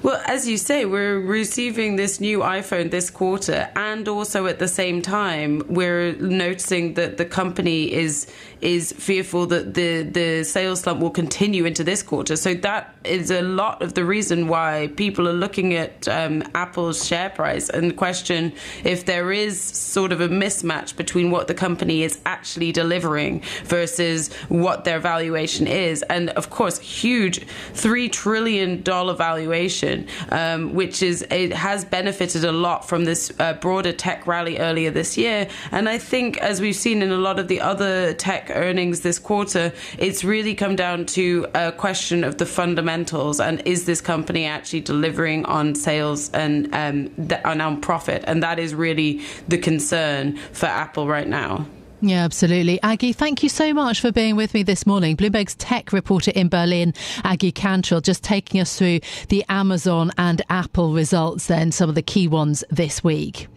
Well, 0.01 0.21
as 0.25 0.47
you 0.47 0.57
say, 0.57 0.85
we're 0.85 1.19
receiving 1.19 1.95
this 1.95 2.19
new 2.19 2.39
iPhone 2.39 2.91
this 2.91 3.09
quarter, 3.09 3.69
and 3.75 4.07
also 4.07 4.47
at 4.47 4.59
the 4.59 4.67
same 4.67 5.01
time, 5.01 5.61
we're 5.67 6.13
noticing 6.15 6.95
that 6.95 7.17
the 7.17 7.25
company 7.25 7.91
is 7.91 8.27
is 8.61 8.93
fearful 8.93 9.45
that 9.47 9.73
the 9.73 10.03
the 10.03 10.43
sales 10.43 10.79
slump 10.81 11.01
will 11.01 11.09
continue 11.09 11.65
into 11.65 11.83
this 11.83 12.01
quarter. 12.01 12.35
So 12.35 12.53
that 12.53 12.95
is 13.03 13.29
a 13.29 13.41
lot 13.41 13.81
of 13.81 13.93
the 13.93 14.05
reason 14.05 14.47
why 14.47 14.89
people 14.95 15.27
are 15.27 15.33
looking 15.33 15.73
at 15.73 16.07
um, 16.07 16.43
Apple's 16.55 17.05
share 17.05 17.29
price 17.29 17.69
and 17.69 17.97
question 17.97 18.53
if 18.83 19.05
there 19.05 19.31
is 19.31 19.61
sort 19.61 20.13
of 20.13 20.21
a 20.21 20.29
mismatch 20.29 20.95
between 20.95 21.29
what 21.29 21.47
the 21.47 21.53
company 21.53 22.03
is 22.03 22.19
actually 22.25 22.71
delivering 22.71 23.41
versus 23.65 24.33
what 24.47 24.85
their 24.85 24.99
valuation 24.99 25.67
is. 25.67 26.01
And 26.03 26.29
of 26.31 26.49
course, 26.49 26.79
huge 26.79 27.45
three 27.73 28.07
trillion 28.07 28.81
dollar 28.81 29.13
valuation, 29.13 29.62
um, 30.29 30.73
which 30.73 31.01
is 31.01 31.25
it 31.29 31.53
has 31.53 31.85
benefited 31.85 32.43
a 32.43 32.51
lot 32.51 32.87
from 32.87 33.05
this 33.05 33.31
uh, 33.39 33.53
broader 33.53 33.91
tech 33.91 34.27
rally 34.27 34.57
earlier 34.59 34.91
this 34.91 35.17
year. 35.17 35.47
And 35.71 35.89
I 35.89 35.97
think, 35.97 36.37
as 36.37 36.61
we've 36.61 36.75
seen 36.75 37.01
in 37.01 37.11
a 37.11 37.17
lot 37.17 37.39
of 37.39 37.47
the 37.47 37.61
other 37.61 38.13
tech 38.13 38.51
earnings 38.53 39.01
this 39.01 39.19
quarter, 39.19 39.71
it's 39.97 40.23
really 40.23 40.55
come 40.55 40.75
down 40.75 41.05
to 41.05 41.47
a 41.53 41.71
question 41.71 42.23
of 42.23 42.37
the 42.37 42.45
fundamentals 42.45 43.39
and 43.39 43.61
is 43.65 43.85
this 43.85 44.01
company 44.01 44.45
actually 44.45 44.81
delivering 44.81 45.45
on 45.45 45.75
sales 45.75 46.29
and 46.31 46.67
um, 46.73 47.11
and 47.45 47.61
on 47.61 47.81
profit? 47.81 48.23
And 48.27 48.41
that 48.43 48.59
is 48.59 48.73
really 48.73 49.21
the 49.47 49.57
concern 49.57 50.37
for 50.51 50.67
Apple 50.67 51.07
right 51.07 51.27
now. 51.27 51.65
Yeah, 52.05 52.25
absolutely. 52.25 52.81
Aggie, 52.83 53.13
thank 53.13 53.43
you 53.43 53.49
so 53.49 53.73
much 53.73 54.01
for 54.01 54.11
being 54.11 54.35
with 54.35 54.53
me 54.53 54.61
this 54.61 54.85
morning. 54.85 55.15
Bloomberg's 55.15 55.55
tech 55.55 55.93
reporter 55.93 56.33
in 56.35 56.49
Berlin, 56.49 56.93
Aggie 57.23 57.53
Cantrill, 57.53 58.03
just 58.03 58.25
taking 58.25 58.59
us 58.59 58.77
through 58.77 58.99
the 59.29 59.45
Amazon 59.47 60.11
and 60.17 60.41
Apple 60.49 60.91
results, 60.91 61.47
then 61.47 61.71
some 61.71 61.87
of 61.87 61.95
the 61.95 62.01
key 62.01 62.27
ones 62.27 62.61
this 62.69 63.05
week. 63.05 63.47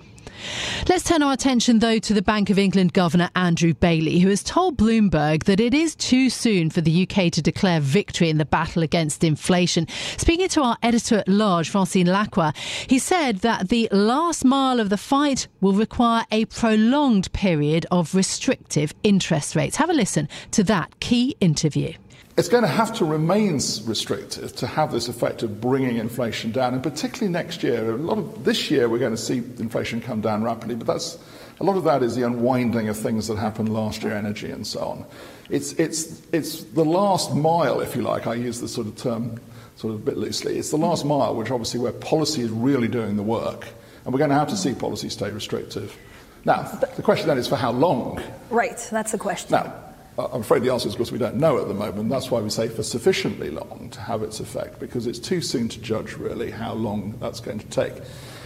Let's 0.89 1.05
turn 1.05 1.23
our 1.23 1.33
attention, 1.33 1.81
though, 1.81 1.99
to 1.99 2.15
the 2.15 2.23
Bank 2.23 2.51
of 2.51 2.59
England 2.59 2.93
Governor 2.93 3.31
Andrew 3.35 3.75
Bailey, 3.75 4.21
who 4.21 4.29
has 4.29 4.43
told 4.43 4.77
Bloomberg 4.77 5.45
that 5.45 5.61
it 5.61 5.75
is 5.75 5.95
too 5.95 6.31
soon 6.31 6.71
for 6.71 6.81
the 6.81 7.03
UK 7.03 7.33
to 7.33 7.43
declare 7.43 7.81
victory 7.81 8.31
in 8.31 8.39
the 8.39 8.45
battle 8.45 8.83
against 8.83 9.25
inflation. 9.25 9.87
Speaking 10.17 10.49
to 10.49 10.63
our 10.63 10.77
editor 10.83 11.19
at 11.19 11.29
large, 11.29 11.71
Francine 11.71 12.07
Lacqua, 12.07 12.55
he 12.89 12.99
said 12.99 13.39
that 13.39 13.69
the 13.69 13.89
last 13.93 14.45
mile 14.45 14.81
of 14.81 14.91
the 14.91 14.97
fight 14.97 15.49
will 15.61 15.73
require 15.73 16.25
a 16.31 16.45
prolonged 16.47 17.33
period 17.33 17.87
of 17.91 18.15
restrictive 18.15 18.95
interest 19.03 19.57
rates. 19.57 19.77
Have 19.77 19.91
a 19.91 19.95
listen 19.95 20.29
to 20.53 20.63
that 20.65 21.01
key 21.01 21.37
interview. 21.41 21.93
It's 22.37 22.49
going 22.49 22.65
to 22.65 22.69
have 22.69 22.93
to 22.99 23.07
remain 23.07 23.55
restrictive 23.55 24.55
to 24.57 24.67
have 24.67 24.93
this 24.93 25.09
effect 25.09 25.43
of 25.43 25.59
bringing 25.59 25.97
inflation 25.97 26.53
down, 26.53 26.75
and 26.75 26.83
particularly 26.83 27.33
next 27.33 27.63
year. 27.63 27.93
A 27.93 27.97
lot 27.97 28.19
of 28.19 28.45
this 28.45 28.71
year, 28.71 28.91
we're 28.91 28.99
going 28.99 29.17
to 29.17 29.21
see 29.21 29.39
inflation 29.39 30.03
come 30.03 30.21
down 30.21 30.43
rapidly, 30.45 30.75
but 30.75 30.87
that's 30.87 31.19
a 31.61 31.65
lot 31.65 31.79
of 31.79 31.85
that 31.85 32.03
is 32.03 32.15
the 32.15 32.27
unwinding 32.27 32.91
of 32.91 32.97
things 32.99 33.29
that 33.29 33.39
happened 33.39 33.71
last 33.71 34.03
year, 34.03 34.13
energy 34.13 34.51
and 34.51 34.67
so 34.67 34.81
on. 34.81 35.07
It's 35.49 35.73
it's 35.75 36.21
it's 36.33 36.65
the 36.65 36.85
last 36.85 37.35
mile, 37.35 37.81
if 37.81 37.97
you 37.97 38.03
like. 38.03 38.27
I 38.27 38.35
use 38.35 38.61
the 38.61 38.69
sort 38.69 38.87
of 38.87 38.97
term 38.97 39.41
sort 39.77 39.95
of 39.95 40.01
a 40.01 40.05
bit 40.05 40.19
loosely. 40.19 40.59
It's 40.59 40.71
the 40.71 40.77
last 40.77 41.07
mile, 41.07 41.35
which 41.35 41.51
obviously 41.51 41.81
where 41.81 41.93
policy 41.93 42.43
is 42.43 42.51
really 42.51 42.89
doing 42.89 43.17
the 43.17 43.23
work, 43.23 43.67
and 44.05 44.13
we're 44.13 44.19
going 44.19 44.31
to 44.31 44.37
have 44.37 44.49
to 44.49 44.59
see 44.59 44.75
policy 44.75 45.09
stay 45.09 45.31
restrictive. 45.31 45.97
Now, 46.45 46.63
the 46.97 47.03
question 47.03 47.29
then 47.29 47.39
is 47.39 47.49
for 47.49 47.57
how 47.57 47.73
long? 47.73 48.23
Right, 48.51 48.77
that's 48.93 49.13
the 49.13 49.19
question. 49.19 49.53
Now, 49.53 49.73
I'm 50.19 50.41
afraid 50.41 50.63
the 50.63 50.73
answer 50.73 50.89
is 50.89 50.95
because 50.95 51.13
we 51.13 51.19
don't 51.19 51.37
know 51.37 51.61
at 51.61 51.69
the 51.69 51.75
moment. 51.75 52.09
That's 52.09 52.31
why 52.31 52.41
we 52.41 52.49
say 52.49 52.69
for 52.69 52.83
sufficiently 52.83 53.51
long 53.51 53.91
to 53.93 54.01
have 54.01 54.23
its 54.23 54.41
effect, 54.41 54.81
because 54.81 55.07
it's 55.07 55.19
too 55.19 55.43
soon 55.43 55.69
to 55.69 55.81
judge 55.81 56.15
really 56.15 56.51
how 56.51 56.73
long 56.73 57.15
that's 57.21 57.41
going 57.41 57.59
to 57.59 57.67
take. 57.67 57.93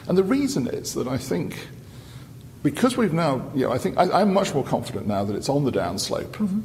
And 0.08 0.18
the 0.18 0.24
reason 0.24 0.66
is 0.66 0.94
that 0.94 1.06
I 1.06 1.16
think, 1.16 1.68
because 2.64 2.96
we've 2.96 3.12
now, 3.12 3.48
you 3.54 3.66
know, 3.66 3.72
I 3.72 3.78
think 3.78 3.98
I, 3.98 4.20
am 4.20 4.34
much 4.34 4.52
more 4.52 4.64
confident 4.64 5.06
now 5.06 5.24
that 5.24 5.36
it's 5.36 5.48
on 5.48 5.64
the 5.64 5.70
downslope. 5.70 6.32
Mm-hmm. 6.32 6.60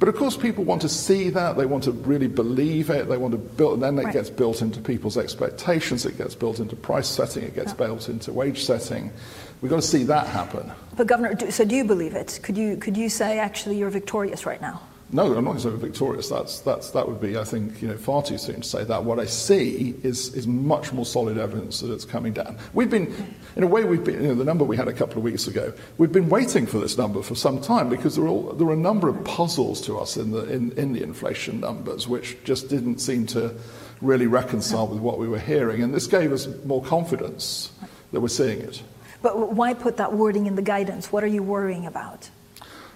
But 0.00 0.08
of 0.08 0.16
course, 0.16 0.34
people 0.34 0.64
want 0.64 0.80
to 0.80 0.88
see 0.88 1.28
that. 1.28 1.58
They 1.58 1.66
want 1.66 1.84
to 1.84 1.92
really 1.92 2.26
believe 2.26 2.88
it. 2.88 3.06
They 3.08 3.18
want 3.18 3.32
to 3.32 3.38
build, 3.38 3.74
and 3.74 3.82
then 3.82 3.98
it 3.98 4.04
right. 4.04 4.14
gets 4.14 4.30
built 4.30 4.62
into 4.62 4.80
people's 4.80 5.18
expectations. 5.18 6.06
It 6.06 6.16
gets 6.16 6.34
built 6.34 6.58
into 6.58 6.74
price 6.74 7.06
setting. 7.06 7.44
It 7.44 7.54
gets 7.54 7.72
yeah. 7.72 7.86
built 7.86 8.08
into 8.08 8.32
wage 8.32 8.64
setting. 8.64 9.12
We've 9.60 9.68
got 9.68 9.82
to 9.82 9.86
see 9.86 10.04
that 10.04 10.26
happen. 10.26 10.72
But 10.96 11.06
Governor, 11.06 11.50
so 11.50 11.66
do 11.66 11.76
you 11.76 11.84
believe 11.84 12.14
it? 12.14 12.40
Could 12.42 12.56
you 12.56 12.78
could 12.78 12.96
you 12.96 13.10
say 13.10 13.38
actually 13.38 13.76
you're 13.76 13.90
victorious 13.90 14.46
right 14.46 14.60
now? 14.60 14.80
No, 15.12 15.24
I'm 15.26 15.44
not 15.44 15.52
going 15.52 15.56
to 15.56 15.62
say 15.62 15.76
victorious. 15.76 16.28
That's, 16.28 16.60
that's, 16.60 16.90
that 16.90 17.08
would 17.08 17.20
be, 17.20 17.36
I 17.36 17.42
think, 17.42 17.82
you 17.82 17.88
know, 17.88 17.96
far 17.96 18.22
too 18.22 18.38
soon 18.38 18.60
to 18.60 18.68
say 18.68 18.84
that. 18.84 19.04
What 19.04 19.18
I 19.18 19.24
see 19.24 19.96
is, 20.04 20.32
is 20.34 20.46
much 20.46 20.92
more 20.92 21.04
solid 21.04 21.36
evidence 21.36 21.80
that 21.80 21.92
it's 21.92 22.04
coming 22.04 22.32
down. 22.32 22.58
We've 22.74 22.90
been, 22.90 23.12
in 23.56 23.64
a 23.64 23.66
way, 23.66 23.82
we've 23.82 24.04
been, 24.04 24.22
you 24.22 24.28
know, 24.28 24.34
the 24.36 24.44
number 24.44 24.64
we 24.64 24.76
had 24.76 24.86
a 24.86 24.92
couple 24.92 25.18
of 25.18 25.24
weeks 25.24 25.48
ago, 25.48 25.72
we've 25.98 26.12
been 26.12 26.28
waiting 26.28 26.64
for 26.64 26.78
this 26.78 26.96
number 26.96 27.22
for 27.22 27.34
some 27.34 27.60
time 27.60 27.88
because 27.88 28.14
there 28.14 28.24
are, 28.24 28.28
all, 28.28 28.52
there 28.52 28.68
are 28.68 28.72
a 28.72 28.76
number 28.76 29.08
of 29.08 29.24
puzzles 29.24 29.80
to 29.82 29.98
us 29.98 30.16
in 30.16 30.30
the, 30.30 30.44
in, 30.44 30.70
in 30.72 30.92
the 30.92 31.02
inflation 31.02 31.58
numbers 31.58 32.06
which 32.06 32.36
just 32.44 32.68
didn't 32.68 32.98
seem 32.98 33.26
to 33.26 33.52
really 34.00 34.28
reconcile 34.28 34.86
with 34.86 35.00
what 35.00 35.18
we 35.18 35.26
were 35.26 35.40
hearing. 35.40 35.82
And 35.82 35.92
this 35.92 36.06
gave 36.06 36.30
us 36.30 36.46
more 36.64 36.84
confidence 36.84 37.72
that 38.12 38.20
we're 38.20 38.28
seeing 38.28 38.60
it. 38.60 38.80
But 39.22 39.54
why 39.54 39.74
put 39.74 39.96
that 39.96 40.12
wording 40.12 40.46
in 40.46 40.54
the 40.54 40.62
guidance? 40.62 41.10
What 41.10 41.24
are 41.24 41.28
you 41.28 41.42
worrying 41.42 41.84
about? 41.84 42.30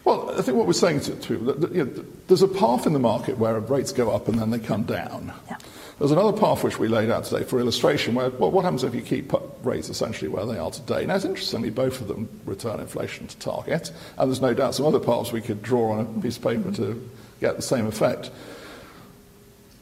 Well, 0.05 0.39
I 0.39 0.43
think 0.43 0.59
what 0.59 0.67
we're 0.67 0.75
saying 0.75 1.01
to, 1.01 1.17
to 1.17 1.29
people, 1.29 1.55
that, 1.55 1.73
you 1.73 1.85
know, 1.85 2.05
there's 2.29 2.43
a 2.43 2.49
path 2.49 2.87
in 2.87 2.93
the 2.93 2.99
market 2.99 3.39
where 3.39 3.59
rates 3.61 3.91
go 3.91 4.11
up 4.11 4.29
and 4.29 4.39
then 4.39 4.51
they 4.51 4.59
come 4.59 4.83
down. 4.83 5.33
Yeah. 5.49 5.57
There's 5.99 6.11
another 6.11 6.37
path 6.37 6.65
which 6.65 6.79
we 6.79 6.89
laid 6.89 7.11
out 7.11 7.25
today 7.25 7.45
for 7.45 7.61
illustration 7.61 8.15
where 8.15 8.29
well, 8.31 8.51
what 8.51 8.65
happens 8.65 8.83
if 8.83 8.95
you 8.95 9.01
keep 9.01 9.33
rates 9.63 9.89
essentially 9.89 10.29
where 10.29 10.45
they 10.45 10.59
are 10.59 10.71
today? 10.71 11.07
Now, 11.07 11.15
it's 11.15 11.25
interestingly, 11.25 11.71
both 11.71 12.01
of 12.01 12.09
them 12.09 12.29
return 12.45 12.81
inflation 12.81 13.29
to 13.29 13.37
target, 13.39 13.93
and 14.19 14.29
there's 14.29 14.41
no 14.41 14.53
doubt 14.55 14.75
some 14.75 14.87
other 14.87 14.99
paths 14.99 15.33
we 15.33 15.41
could 15.41 15.63
draw 15.63 15.93
on 15.93 16.01
a 16.01 16.21
piece 16.21 16.37
of 16.37 16.43
paper 16.43 16.73
to 16.73 17.09
get 17.41 17.57
the 17.57 17.63
same 17.63 17.87
effect. 17.87 18.31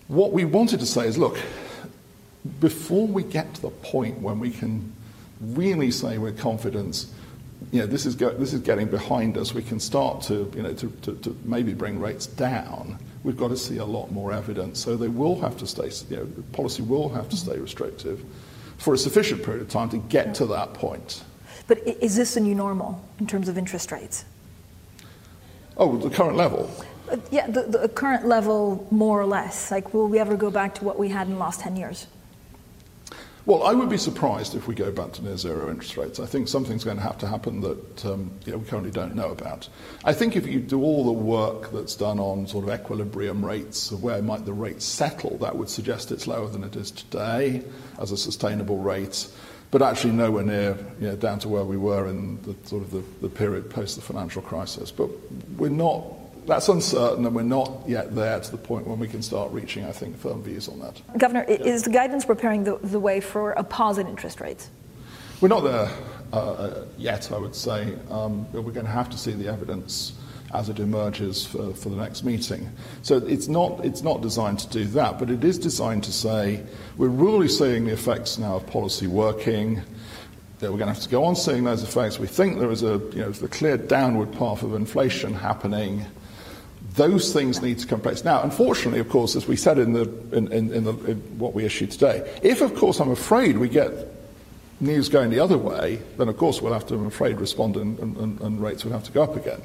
What 0.08 0.32
we 0.32 0.44
wanted 0.44 0.80
to 0.80 0.86
say 0.86 1.06
is 1.06 1.16
look, 1.16 1.38
before 2.60 3.06
we 3.06 3.22
get 3.22 3.54
to 3.54 3.62
the 3.62 3.70
point 3.70 4.20
when 4.20 4.38
we 4.38 4.50
can 4.50 4.92
really 5.40 5.90
say 5.90 6.18
with 6.18 6.38
confidence, 6.38 7.12
you 7.72 7.80
know, 7.80 7.86
this 7.86 8.04
is, 8.04 8.14
go, 8.14 8.30
this 8.30 8.52
is 8.52 8.60
getting 8.60 8.86
behind 8.86 9.38
us, 9.38 9.54
we 9.54 9.62
can 9.62 9.80
start 9.80 10.20
to, 10.24 10.52
you 10.54 10.62
know, 10.62 10.74
to, 10.74 10.90
to, 11.02 11.14
to, 11.14 11.36
maybe 11.44 11.72
bring 11.72 11.98
rates 11.98 12.26
down, 12.26 12.98
we've 13.24 13.36
got 13.36 13.48
to 13.48 13.56
see 13.56 13.78
a 13.78 13.84
lot 13.84 14.12
more 14.12 14.30
evidence. 14.30 14.78
So 14.78 14.94
they 14.94 15.08
will 15.08 15.40
have 15.40 15.56
to 15.56 15.66
stay, 15.66 15.90
you 16.10 16.16
know, 16.18 16.24
the 16.26 16.42
policy 16.42 16.82
will 16.82 17.08
have 17.08 17.30
to 17.30 17.36
stay 17.36 17.58
restrictive 17.58 18.22
for 18.76 18.92
a 18.92 18.98
sufficient 18.98 19.42
period 19.42 19.62
of 19.62 19.70
time 19.70 19.88
to 19.88 19.98
get 19.98 20.34
to 20.34 20.46
that 20.46 20.74
point. 20.74 21.24
But 21.66 21.78
is 21.86 22.14
this 22.14 22.34
the 22.34 22.40
new 22.40 22.54
normal 22.54 23.02
in 23.18 23.26
terms 23.26 23.48
of 23.48 23.56
interest 23.56 23.90
rates? 23.90 24.26
Oh, 25.78 25.96
the 25.96 26.10
current 26.10 26.36
level? 26.36 26.70
Uh, 27.10 27.16
yeah, 27.30 27.46
the, 27.46 27.62
the 27.62 27.88
current 27.88 28.26
level, 28.26 28.86
more 28.90 29.18
or 29.18 29.24
less. 29.24 29.70
Like, 29.70 29.94
will 29.94 30.08
we 30.08 30.18
ever 30.18 30.36
go 30.36 30.50
back 30.50 30.74
to 30.74 30.84
what 30.84 30.98
we 30.98 31.08
had 31.08 31.26
in 31.26 31.34
the 31.34 31.38
last 31.38 31.60
10 31.60 31.76
years? 31.76 32.06
Well, 33.44 33.64
I 33.64 33.72
would 33.72 33.90
be 33.90 33.98
surprised 33.98 34.54
if 34.54 34.68
we 34.68 34.74
go 34.76 34.92
back 34.92 35.12
to 35.14 35.24
near 35.24 35.36
zero 35.36 35.68
interest 35.68 35.96
rates. 35.96 36.20
I 36.20 36.26
think 36.26 36.46
something's 36.46 36.84
going 36.84 36.98
to 36.98 37.02
have 37.02 37.18
to 37.18 37.26
happen 37.26 37.60
that 37.62 38.06
um, 38.06 38.30
you 38.46 38.52
know, 38.52 38.58
we 38.58 38.66
currently 38.66 38.92
don't 38.92 39.16
know 39.16 39.30
about. 39.30 39.68
I 40.04 40.12
think 40.12 40.36
if 40.36 40.46
you 40.46 40.60
do 40.60 40.80
all 40.80 41.04
the 41.04 41.12
work 41.12 41.72
that's 41.72 41.96
done 41.96 42.20
on 42.20 42.46
sort 42.46 42.68
of 42.68 42.70
equilibrium 42.70 43.44
rates, 43.44 43.90
of 43.90 44.00
where 44.00 44.22
might 44.22 44.44
the 44.44 44.52
rate 44.52 44.80
settle, 44.80 45.38
that 45.38 45.56
would 45.56 45.68
suggest 45.68 46.12
it's 46.12 46.28
lower 46.28 46.46
than 46.46 46.62
it 46.62 46.76
is 46.76 46.92
today 46.92 47.64
as 47.98 48.12
a 48.12 48.16
sustainable 48.16 48.78
rate, 48.78 49.26
but 49.72 49.82
actually 49.82 50.12
nowhere 50.12 50.44
near 50.44 50.78
you 51.00 51.08
know, 51.08 51.16
down 51.16 51.40
to 51.40 51.48
where 51.48 51.64
we 51.64 51.76
were 51.76 52.06
in 52.06 52.40
the 52.42 52.54
sort 52.68 52.82
of 52.82 52.92
the, 52.92 53.02
the 53.22 53.28
period 53.28 53.68
post 53.70 53.96
the 53.96 54.02
financial 54.02 54.42
crisis. 54.42 54.92
But 54.92 55.10
we're 55.56 55.68
not 55.68 56.04
that's 56.46 56.68
uncertain, 56.68 57.24
and 57.24 57.34
we're 57.34 57.42
not 57.42 57.82
yet 57.86 58.14
there 58.14 58.40
to 58.40 58.50
the 58.50 58.56
point 58.56 58.86
when 58.86 58.98
we 58.98 59.08
can 59.08 59.22
start 59.22 59.52
reaching, 59.52 59.84
I 59.84 59.92
think, 59.92 60.18
firm 60.18 60.42
views 60.42 60.68
on 60.68 60.80
that. 60.80 61.00
Governor, 61.18 61.44
yeah. 61.48 61.56
is 61.56 61.84
the 61.84 61.90
guidance 61.90 62.24
preparing 62.24 62.64
the, 62.64 62.78
the, 62.82 63.00
way 63.00 63.20
for 63.20 63.52
a 63.52 63.62
pause 63.62 63.98
in 63.98 64.06
interest 64.06 64.40
rates? 64.40 64.68
We're 65.40 65.48
not 65.48 65.60
there 65.60 65.90
uh, 66.32 66.36
uh, 66.36 66.84
yet, 66.98 67.30
I 67.30 67.38
would 67.38 67.54
say. 67.54 67.94
Um, 68.10 68.46
but 68.52 68.62
we're 68.62 68.72
going 68.72 68.86
to 68.86 68.92
have 68.92 69.10
to 69.10 69.18
see 69.18 69.32
the 69.32 69.48
evidence 69.48 70.12
as 70.54 70.68
it 70.68 70.78
emerges 70.78 71.46
for, 71.46 71.72
for 71.72 71.88
the 71.88 71.96
next 71.96 72.24
meeting. 72.24 72.70
So 73.02 73.16
it's 73.18 73.48
not, 73.48 73.84
it's 73.84 74.02
not 74.02 74.20
designed 74.20 74.58
to 74.60 74.68
do 74.68 74.84
that, 74.86 75.18
but 75.18 75.30
it 75.30 75.44
is 75.44 75.58
designed 75.58 76.04
to 76.04 76.12
say 76.12 76.62
we're 76.96 77.08
really 77.08 77.48
seeing 77.48 77.86
the 77.86 77.92
effects 77.92 78.38
now 78.38 78.56
of 78.56 78.66
policy 78.66 79.06
working. 79.06 79.82
That 80.58 80.70
we're 80.70 80.78
going 80.78 80.88
to 80.88 80.94
have 80.94 81.02
to 81.02 81.08
go 81.08 81.24
on 81.24 81.34
seeing 81.34 81.64
those 81.64 81.82
effects. 81.82 82.18
We 82.18 82.28
think 82.28 82.58
there 82.58 82.70
is 82.70 82.82
a, 82.82 83.00
you 83.12 83.22
know, 83.22 83.32
a 83.42 83.48
clear 83.48 83.76
downward 83.76 84.32
path 84.32 84.62
of 84.62 84.74
inflation 84.74 85.34
happening. 85.34 86.06
Those 86.94 87.32
things 87.32 87.62
need 87.62 87.78
to 87.78 87.86
come 87.86 88.00
place. 88.00 88.22
Now, 88.24 88.42
unfortunately, 88.42 89.00
of 89.00 89.08
course, 89.08 89.34
as 89.34 89.48
we 89.48 89.56
said 89.56 89.78
in, 89.78 89.94
the, 89.94 90.02
in, 90.32 90.52
in, 90.52 90.72
in, 90.72 90.84
the, 90.84 90.92
in 91.04 91.16
what 91.38 91.54
we 91.54 91.64
issued 91.64 91.90
today, 91.90 92.38
if, 92.42 92.60
of 92.60 92.74
course, 92.74 93.00
I'm 93.00 93.10
afraid 93.10 93.56
we 93.56 93.68
get 93.68 93.92
news 94.80 95.08
going 95.08 95.30
the 95.30 95.40
other 95.40 95.56
way, 95.56 96.00
then, 96.18 96.28
of 96.28 96.36
course, 96.36 96.60
we'll 96.60 96.74
have 96.74 96.86
to, 96.88 96.94
I'm 96.94 97.06
afraid, 97.06 97.40
respond 97.40 97.76
and, 97.76 97.98
and, 97.98 98.40
and 98.40 98.62
rates 98.62 98.84
will 98.84 98.92
have 98.92 99.04
to 99.04 99.12
go 99.12 99.22
up 99.22 99.36
again. 99.36 99.62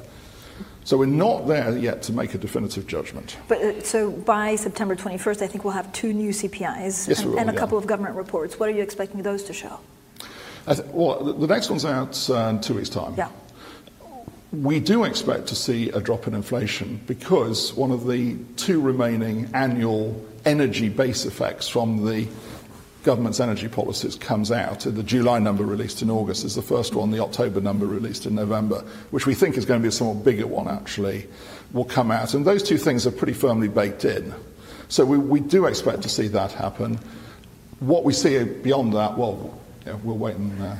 So 0.85 0.95
we're 0.95 1.07
not 1.07 1.47
there 1.47 1.77
yet 1.77 2.01
to 2.03 2.13
make 2.13 2.33
a 2.33 2.37
definitive 2.37 2.87
judgment. 2.87 3.35
But 3.49 3.61
uh, 3.61 3.83
so 3.83 4.09
by 4.09 4.55
September 4.55 4.95
21st, 4.95 5.41
I 5.41 5.47
think 5.47 5.65
we'll 5.65 5.73
have 5.73 5.91
two 5.91 6.13
new 6.13 6.29
CPIs 6.29 7.09
yes, 7.09 7.19
and, 7.19 7.31
will, 7.31 7.39
and 7.39 7.49
a 7.49 7.53
yeah. 7.53 7.59
couple 7.59 7.77
of 7.77 7.87
government 7.87 8.15
reports. 8.15 8.57
What 8.57 8.69
are 8.69 8.71
you 8.71 8.83
expecting 8.83 9.21
those 9.21 9.43
to 9.43 9.53
show? 9.53 9.81
Th- 10.65 10.79
well, 10.93 11.21
the, 11.25 11.33
the 11.33 11.47
next 11.47 11.69
one's 11.69 11.83
out 11.83 12.29
uh, 12.29 12.35
in 12.51 12.61
two 12.61 12.75
weeks' 12.75 12.87
time. 12.87 13.15
Yeah 13.17 13.29
we 14.51 14.79
do 14.79 15.03
expect 15.03 15.47
to 15.47 15.55
see 15.55 15.89
a 15.89 15.99
drop 15.99 16.27
in 16.27 16.33
inflation 16.33 17.01
because 17.05 17.73
one 17.73 17.91
of 17.91 18.07
the 18.07 18.37
two 18.55 18.79
remaining 18.79 19.49
annual 19.53 20.25
energy 20.45 20.89
base 20.89 21.25
effects 21.25 21.67
from 21.67 22.05
the 22.05 22.27
government's 23.03 23.39
energy 23.39 23.67
policies 23.67 24.15
comes 24.15 24.51
out. 24.51 24.81
The 24.81 25.03
July 25.03 25.39
number 25.39 25.63
released 25.63 26.01
in 26.01 26.09
August 26.09 26.43
is 26.43 26.55
the 26.55 26.61
first 26.61 26.95
one, 26.95 27.11
the 27.11 27.19
October 27.19 27.61
number 27.61 27.85
released 27.85 28.25
in 28.25 28.35
November, 28.35 28.83
which 29.11 29.25
we 29.25 29.33
think 29.33 29.57
is 29.57 29.65
going 29.65 29.79
to 29.79 29.81
be 29.81 29.89
a 29.89 29.91
somewhat 29.91 30.23
bigger 30.23 30.47
one 30.47 30.67
actually, 30.67 31.27
will 31.73 31.85
come 31.85 32.11
out. 32.11 32.33
And 32.33 32.45
those 32.45 32.63
two 32.63 32.77
things 32.77 33.05
are 33.05 33.11
pretty 33.11 33.33
firmly 33.33 33.67
baked 33.67 34.05
in. 34.05 34.33
So 34.89 35.05
we, 35.05 35.17
we 35.17 35.39
do 35.41 35.65
expect 35.65 36.03
to 36.03 36.09
see 36.09 36.27
that 36.29 36.53
happen. 36.53 36.99
What 37.79 38.05
we 38.05 38.13
see 38.13 38.41
beyond 38.43 38.93
that, 38.93 39.17
well, 39.17 39.59
yeah, 39.85 39.95
we'll 40.03 40.17
wait 40.17 40.35
and 40.35 40.61
uh, 40.61 40.75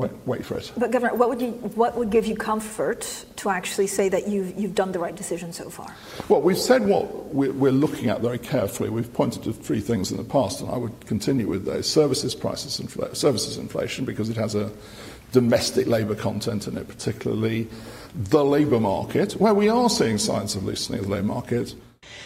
wait, 0.00 0.10
wait 0.26 0.44
for 0.44 0.56
it. 0.58 0.72
But 0.76 0.90
Governor, 0.90 1.14
what 1.14 1.28
would 1.28 1.40
you 1.40 1.52
what 1.74 1.96
would 1.96 2.10
give 2.10 2.26
you 2.26 2.36
comfort 2.36 3.24
to 3.36 3.50
actually 3.50 3.86
say 3.86 4.08
that 4.08 4.28
you've 4.28 4.58
you've 4.58 4.74
done 4.74 4.92
the 4.92 4.98
right 4.98 5.14
decision 5.14 5.52
so 5.52 5.70
far? 5.70 5.94
Well, 6.28 6.40
we've 6.40 6.58
said 6.58 6.86
what 6.86 7.34
we're 7.34 7.72
looking 7.72 8.08
at 8.08 8.20
very 8.20 8.38
carefully. 8.38 8.90
We've 8.90 9.12
pointed 9.12 9.42
to 9.44 9.52
three 9.52 9.80
things 9.80 10.10
in 10.10 10.16
the 10.16 10.24
past, 10.24 10.60
and 10.60 10.70
I 10.70 10.76
would 10.76 11.06
continue 11.06 11.46
with 11.46 11.64
those: 11.64 11.88
services 11.88 12.34
prices, 12.34 12.80
infl- 12.80 13.14
services 13.14 13.56
inflation, 13.56 14.04
because 14.04 14.30
it 14.30 14.36
has 14.36 14.54
a 14.54 14.70
domestic 15.32 15.86
labour 15.86 16.14
content 16.14 16.66
in 16.66 16.76
it, 16.76 16.88
particularly 16.88 17.68
the 18.14 18.44
labour 18.44 18.80
market, 18.80 19.34
where 19.34 19.54
we 19.54 19.68
are 19.68 19.88
seeing 19.88 20.18
signs 20.18 20.56
of 20.56 20.64
loosening 20.64 21.00
of 21.00 21.06
the 21.06 21.12
labour 21.12 21.26
market. 21.26 21.74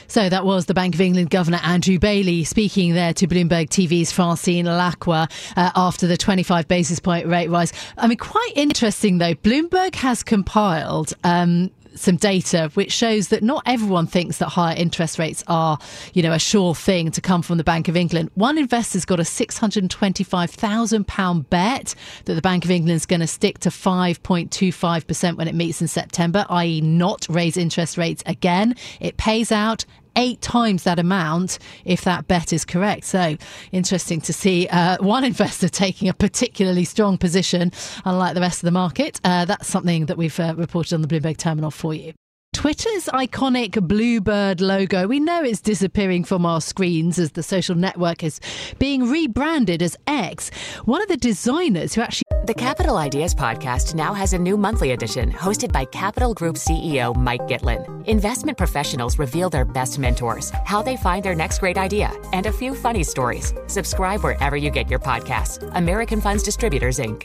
So 0.06 0.28
that 0.28 0.44
was 0.44 0.66
the 0.66 0.74
Bank 0.74 0.94
of 0.94 1.00
England 1.00 1.30
Governor 1.30 1.60
Andrew 1.62 1.98
Bailey 1.98 2.44
speaking 2.44 2.94
there 2.94 3.12
to 3.14 3.26
Bloomberg 3.26 3.68
TV's 3.68 4.12
Francine 4.12 4.66
Lacqua 4.66 5.30
uh, 5.56 5.70
after 5.74 6.06
the 6.06 6.16
25 6.16 6.68
basis 6.68 7.00
point 7.00 7.26
rate 7.26 7.50
rise. 7.50 7.72
I 7.96 8.06
mean, 8.06 8.18
quite 8.18 8.52
interesting 8.54 9.18
though. 9.18 9.34
Bloomberg 9.34 9.94
has 9.96 10.22
compiled 10.22 11.14
um, 11.24 11.70
some 11.94 12.16
data 12.16 12.70
which 12.74 12.92
shows 12.92 13.28
that 13.28 13.42
not 13.42 13.62
everyone 13.66 14.06
thinks 14.06 14.38
that 14.38 14.48
higher 14.48 14.74
interest 14.76 15.18
rates 15.18 15.44
are, 15.46 15.78
you 16.12 16.22
know, 16.22 16.32
a 16.32 16.38
sure 16.38 16.74
thing 16.74 17.10
to 17.12 17.20
come 17.20 17.42
from 17.42 17.58
the 17.58 17.64
Bank 17.64 17.88
of 17.88 17.96
England. 17.96 18.30
One 18.34 18.58
investor's 18.58 19.04
got 19.04 19.20
a 19.20 19.24
£625,000 19.24 21.50
bet 21.50 21.94
that 22.24 22.34
the 22.34 22.42
Bank 22.42 22.64
of 22.64 22.70
England 22.70 22.96
is 22.96 23.06
going 23.06 23.20
to 23.20 23.26
stick 23.26 23.58
to 23.60 23.68
5.25% 23.68 25.36
when 25.36 25.48
it 25.48 25.54
meets 25.54 25.80
in 25.80 25.88
September, 25.88 26.44
i.e., 26.48 26.80
not 26.80 27.26
raise 27.28 27.56
interest 27.56 27.96
rates 27.96 28.22
again. 28.26 28.74
It 29.00 29.16
pays 29.16 29.52
out 29.52 29.84
eight 30.16 30.40
times 30.40 30.84
that 30.84 30.98
amount 30.98 31.58
if 31.84 32.02
that 32.02 32.28
bet 32.28 32.52
is 32.52 32.64
correct. 32.64 33.04
So 33.04 33.36
interesting 33.72 34.20
to 34.22 34.32
see 34.32 34.68
uh, 34.68 34.96
one 35.00 35.24
investor 35.32 35.68
taking 35.68 36.08
a 36.08 36.14
particularly 36.14 36.84
strong 36.84 37.18
position, 37.18 37.72
unlike 38.04 38.34
the 38.34 38.40
rest 38.40 38.62
of 38.62 38.66
the 38.66 38.72
market. 38.72 39.20
Uh, 39.24 39.44
that's 39.44 39.68
something 39.68 40.06
that 40.06 40.16
we've 40.16 40.38
uh, 40.40 40.54
reported 40.56 40.94
on 40.94 41.02
the 41.02 41.08
Bloomberg 41.08 41.36
terminal 41.36 41.70
for 41.70 41.94
you. 41.94 42.14
Twitter's 42.54 43.06
iconic 43.06 43.86
bluebird 43.86 44.60
logo, 44.62 45.06
we 45.06 45.20
know 45.20 45.42
it's 45.42 45.60
disappearing 45.60 46.24
from 46.24 46.46
our 46.46 46.60
screens 46.60 47.18
as 47.18 47.32
the 47.32 47.42
social 47.42 47.74
network 47.74 48.22
is 48.22 48.40
being 48.78 49.10
rebranded 49.10 49.82
as 49.82 49.98
X. 50.06 50.50
One 50.84 51.02
of 51.02 51.08
the 51.08 51.18
designers 51.18 51.92
who 51.92 52.00
actually. 52.00 52.22
The 52.46 52.54
Capital 52.54 52.96
Ideas 52.96 53.34
podcast 53.34 53.94
now 53.94 54.14
has 54.14 54.32
a 54.32 54.38
new 54.38 54.56
monthly 54.56 54.92
edition 54.92 55.30
hosted 55.32 55.72
by 55.72 55.84
Capital 55.86 56.32
Group 56.32 56.56
CEO 56.56 57.14
Mike 57.16 57.42
Gitlin. 57.42 58.06
Investment 58.06 58.56
professionals 58.56 59.18
reveal 59.18 59.50
their 59.50 59.64
best 59.64 59.98
mentors, 59.98 60.50
how 60.64 60.80
they 60.80 60.96
find 60.96 61.24
their 61.24 61.34
next 61.34 61.58
great 61.58 61.76
idea, 61.76 62.12
and 62.32 62.46
a 62.46 62.52
few 62.52 62.74
funny 62.74 63.02
stories. 63.02 63.52
Subscribe 63.66 64.22
wherever 64.22 64.56
you 64.56 64.70
get 64.70 64.88
your 64.88 65.00
podcasts. 65.00 65.58
American 65.74 66.20
Funds 66.20 66.42
Distributors, 66.42 66.98
Inc. 66.98 67.24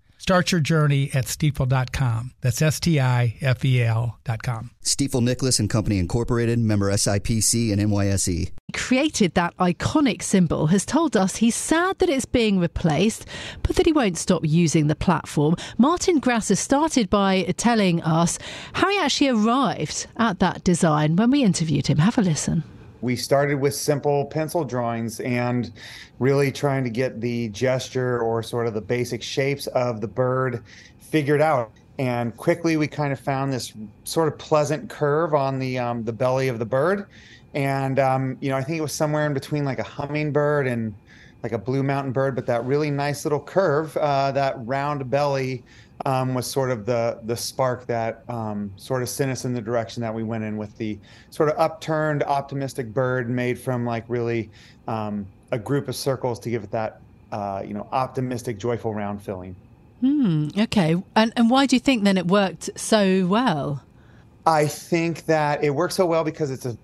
Start 0.21 0.51
your 0.51 0.61
journey 0.61 1.09
at 1.15 1.25
stifel.com. 1.25 2.33
That's 2.41 2.61
S 2.61 2.79
T 2.79 2.99
I 2.99 3.37
F 3.41 3.65
E 3.65 3.81
L.com. 3.81 4.69
Stifel 4.83 5.23
Nicolaus 5.23 5.59
and 5.59 5.67
Company 5.67 5.97
Incorporated, 5.97 6.59
member 6.59 6.91
SIPC 6.91 7.73
and 7.73 7.81
NYSE. 7.81 8.51
Created 8.71 9.33
that 9.33 9.57
iconic 9.57 10.21
symbol 10.21 10.67
has 10.67 10.85
told 10.85 11.17
us 11.17 11.37
he's 11.37 11.55
sad 11.55 11.97
that 11.97 12.07
it's 12.07 12.25
being 12.25 12.59
replaced, 12.59 13.25
but 13.63 13.75
that 13.77 13.87
he 13.87 13.91
won't 13.91 14.15
stop 14.15 14.43
using 14.45 14.85
the 14.85 14.95
platform. 14.95 15.55
Martin 15.79 16.19
Grasser 16.19 16.55
started 16.55 17.09
by 17.09 17.41
telling 17.57 18.03
us 18.03 18.37
how 18.73 18.91
he 18.91 18.99
actually 18.99 19.29
arrived 19.29 20.05
at 20.17 20.37
that 20.37 20.63
design 20.63 21.15
when 21.15 21.31
we 21.31 21.41
interviewed 21.41 21.87
him. 21.87 21.97
Have 21.97 22.19
a 22.19 22.21
listen 22.21 22.63
we 23.01 23.15
started 23.15 23.59
with 23.59 23.75
simple 23.75 24.25
pencil 24.25 24.63
drawings 24.63 25.19
and 25.21 25.71
really 26.19 26.51
trying 26.51 26.83
to 26.83 26.89
get 26.89 27.19
the 27.19 27.49
gesture 27.49 28.19
or 28.19 28.43
sort 28.43 28.67
of 28.67 28.73
the 28.73 28.81
basic 28.81 29.21
shapes 29.21 29.67
of 29.67 30.01
the 30.01 30.07
bird 30.07 30.63
figured 30.99 31.41
out. 31.41 31.71
And 31.99 32.35
quickly, 32.37 32.77
we 32.77 32.87
kind 32.87 33.11
of 33.11 33.19
found 33.19 33.51
this 33.51 33.73
sort 34.05 34.27
of 34.27 34.37
pleasant 34.39 34.89
curve 34.89 35.33
on 35.33 35.59
the 35.59 35.77
um, 35.77 36.03
the 36.03 36.13
belly 36.13 36.47
of 36.47 36.57
the 36.57 36.65
bird, 36.65 37.05
and 37.53 37.99
um, 37.99 38.37
you 38.39 38.49
know, 38.49 38.57
I 38.57 38.63
think 38.63 38.79
it 38.79 38.81
was 38.81 38.93
somewhere 38.93 39.27
in 39.27 39.33
between 39.33 39.65
like 39.65 39.77
a 39.77 39.83
hummingbird 39.83 40.67
and 40.67 40.95
like 41.43 41.51
a 41.51 41.57
blue 41.57 41.83
mountain 41.83 42.11
bird, 42.11 42.35
but 42.35 42.45
that 42.45 42.63
really 42.65 42.91
nice 42.91 43.25
little 43.25 43.39
curve, 43.39 43.95
uh, 43.97 44.31
that 44.31 44.55
round 44.65 45.09
belly 45.09 45.63
um, 46.05 46.33
was 46.33 46.47
sort 46.47 46.71
of 46.71 46.85
the 46.85 47.19
the 47.23 47.35
spark 47.35 47.85
that 47.87 48.23
um, 48.29 48.71
sort 48.75 49.01
of 49.01 49.09
sent 49.09 49.31
us 49.31 49.45
in 49.45 49.53
the 49.53 49.61
direction 49.61 50.01
that 50.01 50.13
we 50.13 50.23
went 50.23 50.43
in 50.43 50.57
with 50.57 50.77
the 50.77 50.97
sort 51.29 51.49
of 51.49 51.59
upturned, 51.59 52.23
optimistic 52.23 52.93
bird 52.93 53.29
made 53.29 53.59
from 53.59 53.85
like 53.85 54.03
really 54.07 54.49
um, 54.87 55.25
a 55.51 55.59
group 55.59 55.87
of 55.87 55.95
circles 55.95 56.39
to 56.39 56.49
give 56.49 56.63
it 56.63 56.71
that 56.71 57.01
uh, 57.31 57.63
you 57.65 57.73
know 57.73 57.87
optimistic, 57.91 58.57
joyful, 58.57 58.93
round 58.93 59.21
feeling. 59.21 59.55
Hmm. 60.01 60.49
Okay. 60.57 61.01
And 61.15 61.33
and 61.35 61.49
why 61.49 61.65
do 61.65 61.75
you 61.75 61.79
think 61.79 62.03
then 62.03 62.17
it 62.17 62.27
worked 62.27 62.69
so 62.75 63.27
well? 63.27 63.83
I 64.45 64.65
think 64.65 65.25
that 65.27 65.63
it 65.63 65.69
works 65.69 65.95
so 65.95 66.05
well 66.05 66.23
because 66.23 66.49
it's 66.49 66.65
a 66.65 66.75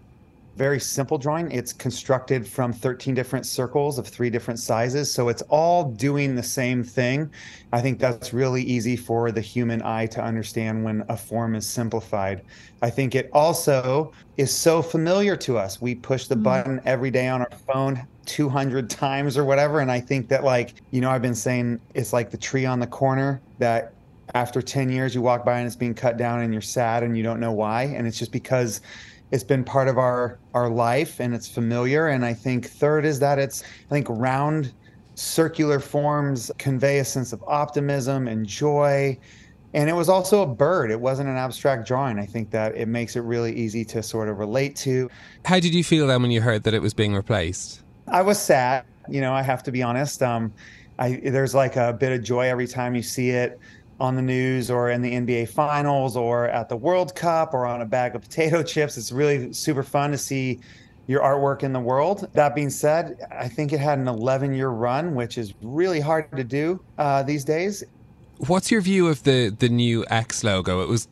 very 0.58 0.80
simple 0.80 1.17
drawing. 1.20 1.52
It's 1.52 1.72
constructed 1.72 2.46
from 2.48 2.74
13 2.74 3.13
different 3.13 3.46
circles 3.46 4.00
of 4.00 4.08
three 4.08 4.32
different 4.32 4.60
sizes. 4.60 5.12
So 5.12 5.30
it's 5.30 5.43
all 5.43 5.91
doing 5.91 6.36
the 6.36 6.43
same 6.43 6.84
thing. 6.84 7.32
I 7.72 7.80
think 7.80 8.00
that's 8.00 8.34
really 8.34 8.63
easy 8.63 8.96
for 8.96 9.32
the 9.32 9.41
human 9.41 9.84
eye 9.84 10.08
to 10.08 10.22
understand 10.22 10.84
when 10.84 11.06
a 11.10 11.15
form 11.15 11.54
is 11.54 11.70
simplified. 11.70 12.41
I 12.82 12.89
think 12.89 13.13
it 13.13 13.30
also 13.34 14.12
is 14.38 14.54
so 14.54 14.82
familiar 14.82 15.36
to 15.38 15.58
us. 15.58 15.80
We 15.80 15.93
push 15.93 16.26
the 16.26 16.36
mm. 16.36 16.43
button 16.43 16.82
every 16.86 17.12
day 17.12 17.28
on 17.28 17.41
our 17.41 17.52
phone 17.67 18.06
200 18.26 18.89
times 18.89 19.38
or 19.38 19.46
whatever. 19.46 19.80
And 19.80 19.91
I 19.91 20.00
think 20.00 20.28
that, 20.30 20.43
like, 20.43 20.76
you 20.89 21.02
know, 21.02 21.12
I've 21.12 21.22
been 21.22 21.36
saying 21.36 21.80
it's 21.93 22.13
like 22.13 22.32
the 22.32 22.38
tree 22.38 22.65
on 22.65 22.80
the 22.80 22.88
corner 22.88 23.41
that 23.60 23.93
after 24.34 24.62
10 24.62 24.89
years 24.89 25.15
you 25.15 25.22
walk 25.22 25.46
by 25.46 25.60
and 25.60 25.67
it's 25.67 25.76
being 25.76 25.93
cut 25.93 26.17
down 26.17 26.41
and 26.41 26.52
you're 26.52 26.62
sad 26.62 27.04
and 27.04 27.15
you 27.15 27.24
don't 27.24 27.39
know 27.39 27.52
why. 27.52 27.84
And 27.84 28.08
it's 28.08 28.17
just 28.17 28.32
because 28.32 28.82
it's 29.31 29.43
been 29.43 29.63
part 29.63 29.87
of 29.87 29.97
our 29.97 30.39
our 30.53 30.69
life 30.69 31.19
and 31.19 31.33
it's 31.33 31.47
familiar. 31.47 32.07
And 32.07 32.25
i 32.25 32.33
think 32.33 32.67
third 32.67 33.05
is 33.05 33.19
that 33.19 33.39
it's 33.39 33.63
i 33.63 33.89
think 33.89 34.07
round 34.09 34.73
circular 35.15 35.79
forms 35.79 36.51
convey 36.57 36.99
a 36.99 37.05
sense 37.05 37.33
of 37.33 37.43
optimism 37.47 38.27
and 38.27 38.45
joy. 38.45 39.17
And 39.73 39.89
it 39.89 39.93
was 39.93 40.09
also 40.09 40.41
a 40.41 40.47
bird. 40.47 40.91
It 40.91 40.99
wasn't 40.99 41.29
an 41.29 41.35
abstract 41.35 41.87
drawing. 41.87 42.19
I 42.19 42.25
think 42.25 42.51
that 42.51 42.75
it 42.75 42.87
makes 42.87 43.15
it 43.15 43.21
really 43.21 43.53
easy 43.53 43.83
to 43.85 44.01
sort 44.01 44.29
of 44.29 44.39
relate 44.39 44.75
to. 44.77 45.09
How 45.43 45.59
did 45.59 45.73
you 45.75 45.83
feel 45.83 46.07
then 46.07 46.21
when 46.21 46.31
you 46.31 46.41
heard 46.41 46.63
that 46.63 46.73
it 46.73 46.81
was 46.81 46.93
being 46.93 47.13
replaced? 47.13 47.81
I 48.07 48.21
was 48.21 48.39
sad 48.39 48.85
you 49.09 49.21
know 49.21 49.33
i 49.33 49.41
have 49.41 49.63
to 49.63 49.71
be 49.71 49.83
honest. 49.83 50.21
Um, 50.21 50.53
I, 50.99 51.21
there's 51.23 51.53
like 51.53 51.75
a 51.75 51.93
bit 51.93 52.11
of 52.11 52.23
joy 52.23 52.47
every 52.47 52.65
time 52.65 52.95
you 52.95 53.03
see 53.03 53.29
it 53.29 53.59
on 53.99 54.15
the 54.15 54.21
news 54.21 54.69
or 54.69 54.91
in 54.91 55.01
the 55.01 55.12
NBA 55.12 55.49
finals 55.49 56.15
or 56.15 56.47
at 56.47 56.69
the 56.69 56.75
World 56.75 57.15
Cup 57.15 57.53
or 57.53 57.65
on 57.65 57.81
a 57.81 57.86
bag 57.86 58.15
of 58.15 58.21
potato 58.21 58.63
chips. 58.73 58.97
It's 58.97 59.12
really 59.12 59.53
super 59.53 59.83
fun 59.83 60.12
to 60.12 60.17
see 60.17 60.60
your 61.07 61.21
artwork 61.21 61.63
in 61.63 61.73
the 61.73 61.79
world. 61.79 62.27
That 62.33 62.53
being 62.53 62.69
said, 62.69 63.17
I 63.31 63.47
think 63.47 63.73
it 63.73 63.79
had 63.79 63.97
an 63.97 64.07
11 64.07 64.53
year 64.53 64.69
run, 64.69 65.15
which 65.15 65.38
is 65.38 65.53
really 65.62 65.99
hard 65.99 66.29
to 66.36 66.43
do 66.43 66.79
uh, 66.97 67.23
these 67.23 67.43
days. 67.43 67.83
What's 68.45 68.69
your 68.69 68.81
view 68.81 69.07
of 69.07 69.23
the, 69.23 69.49
the 69.49 69.69
new 69.69 70.05
X 70.10 70.43
logo? 70.43 70.81
It 70.81 70.89
was 70.89 71.07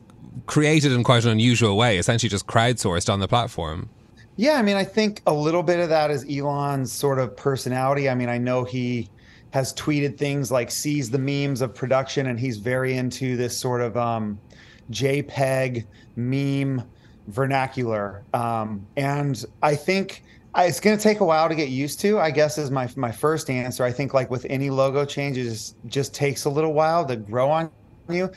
created 0.46 0.92
in 0.92 1.02
quite 1.02 1.24
an 1.24 1.30
unusual 1.30 1.76
way, 1.76 1.98
essentially 1.98 2.28
just 2.28 2.46
crowdsourced 2.46 3.12
on 3.12 3.20
the 3.20 3.26
platform. 3.26 3.88
Yeah, 4.36 4.52
I 4.52 4.62
mean, 4.62 4.76
I 4.76 4.84
think 4.84 5.22
a 5.26 5.32
little 5.32 5.62
bit 5.62 5.80
of 5.80 5.88
that 5.88 6.10
is 6.10 6.26
Elon's 6.30 6.92
sort 6.92 7.18
of 7.18 7.34
personality. 7.36 8.08
I 8.08 8.14
mean, 8.14 8.28
I 8.28 8.36
know 8.36 8.64
he 8.64 9.08
has 9.50 9.72
tweeted 9.74 10.18
things 10.18 10.50
like 10.50 10.70
seize 10.70 11.10
the 11.10 11.18
memes 11.18 11.60
of 11.60 11.74
production 11.74 12.26
and 12.26 12.38
he's 12.38 12.58
very 12.58 12.96
into 12.96 13.36
this 13.36 13.56
sort 13.56 13.80
of 13.80 13.96
um, 13.96 14.38
JPEG 14.90 15.86
meme 16.16 16.82
vernacular. 17.28 18.22
Um, 18.34 18.86
and 18.96 19.44
I 19.62 19.74
think 19.74 20.22
it's 20.56 20.80
going 20.80 20.96
to 20.96 21.02
take 21.02 21.20
a 21.20 21.24
while 21.24 21.48
to 21.48 21.54
get 21.54 21.68
used 21.68 22.00
to, 22.00 22.18
I 22.18 22.30
guess, 22.30 22.58
is 22.58 22.70
my, 22.70 22.88
my 22.96 23.12
first 23.12 23.50
answer. 23.50 23.84
I 23.84 23.92
think, 23.92 24.14
like 24.14 24.30
with 24.30 24.46
any 24.48 24.70
logo 24.70 25.04
changes, 25.04 25.74
just 25.86 26.14
takes 26.14 26.44
a 26.44 26.50
little 26.50 26.72
while 26.72 27.04
to 27.06 27.16
grow 27.16 27.50
on 27.50 27.70
you. 28.08 28.30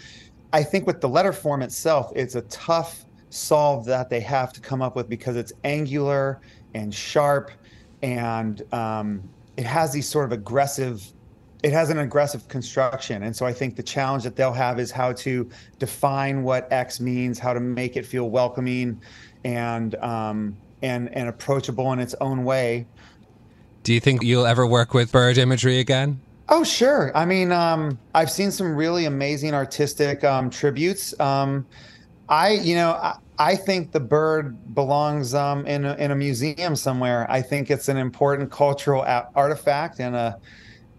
I 0.51 0.63
think 0.63 0.87
with 0.87 0.99
the 0.99 1.07
letter 1.07 1.31
form 1.31 1.61
itself, 1.61 2.11
it's 2.15 2.35
a 2.35 2.41
tough 2.43 3.05
solve 3.29 3.85
that 3.85 4.09
they 4.09 4.19
have 4.19 4.51
to 4.53 4.59
come 4.59 4.81
up 4.81 4.95
with 4.95 5.07
because 5.07 5.35
it's 5.35 5.53
angular 5.63 6.41
and 6.73 6.93
sharp 6.93 7.51
and 8.01 8.61
um, 8.73 9.21
it 9.59 9.65
has 9.65 9.91
these 9.91 10.07
sort 10.07 10.23
of 10.25 10.31
aggressive 10.31 11.05
it 11.61 11.73
has 11.73 11.89
an 11.89 11.99
aggressive 11.99 12.47
construction. 12.47 13.23
And 13.23 13.35
so 13.35 13.45
i 13.45 13.51
think 13.51 13.75
the 13.75 13.83
challenge 13.83 14.23
that 14.23 14.37
they'll 14.37 14.53
have 14.53 14.79
is 14.79 14.89
how 14.91 15.11
to 15.25 15.49
define 15.77 16.43
what 16.43 16.71
x 16.71 17.01
means 17.01 17.37
how 17.37 17.53
to 17.53 17.59
make 17.59 17.97
it 17.97 18.05
feel 18.05 18.29
welcoming 18.29 19.01
and 19.43 19.95
um, 19.95 20.55
and 20.81 21.13
and 21.13 21.27
approachable 21.27 21.91
in 21.91 21.99
its 21.99 22.15
own 22.21 22.45
way. 22.45 22.87
Do 23.83 23.93
you 23.93 23.99
think 23.99 24.23
you'll 24.23 24.45
ever 24.45 24.65
work 24.65 24.93
with 24.93 25.11
bird 25.11 25.37
imagery 25.37 25.79
again? 25.79 26.21
Oh 26.47 26.63
sure. 26.63 27.11
I 27.13 27.25
mean 27.25 27.51
um, 27.51 27.99
i've 28.15 28.31
seen 28.31 28.51
some 28.51 28.73
really 28.73 29.05
amazing 29.05 29.53
artistic 29.53 30.23
um, 30.23 30.49
tributes. 30.49 31.19
Um, 31.19 31.65
i 32.29 32.51
you 32.51 32.75
know 32.75 32.91
I, 32.91 33.17
I 33.39 33.55
think 33.55 33.93
the 33.93 34.01
bird 34.01 34.75
belongs 34.75 35.33
um, 35.33 35.65
in 35.65 35.85
a, 35.85 35.95
in 35.95 36.11
a 36.11 36.15
museum 36.15 36.75
somewhere. 36.75 37.25
I 37.31 37.41
think 37.41 37.71
it's 37.71 37.87
an 37.87 37.95
important 37.95 38.51
cultural 38.51 39.03
a- 39.03 39.29
artifact 39.33 40.01
and 40.01 40.13
a 40.13 40.37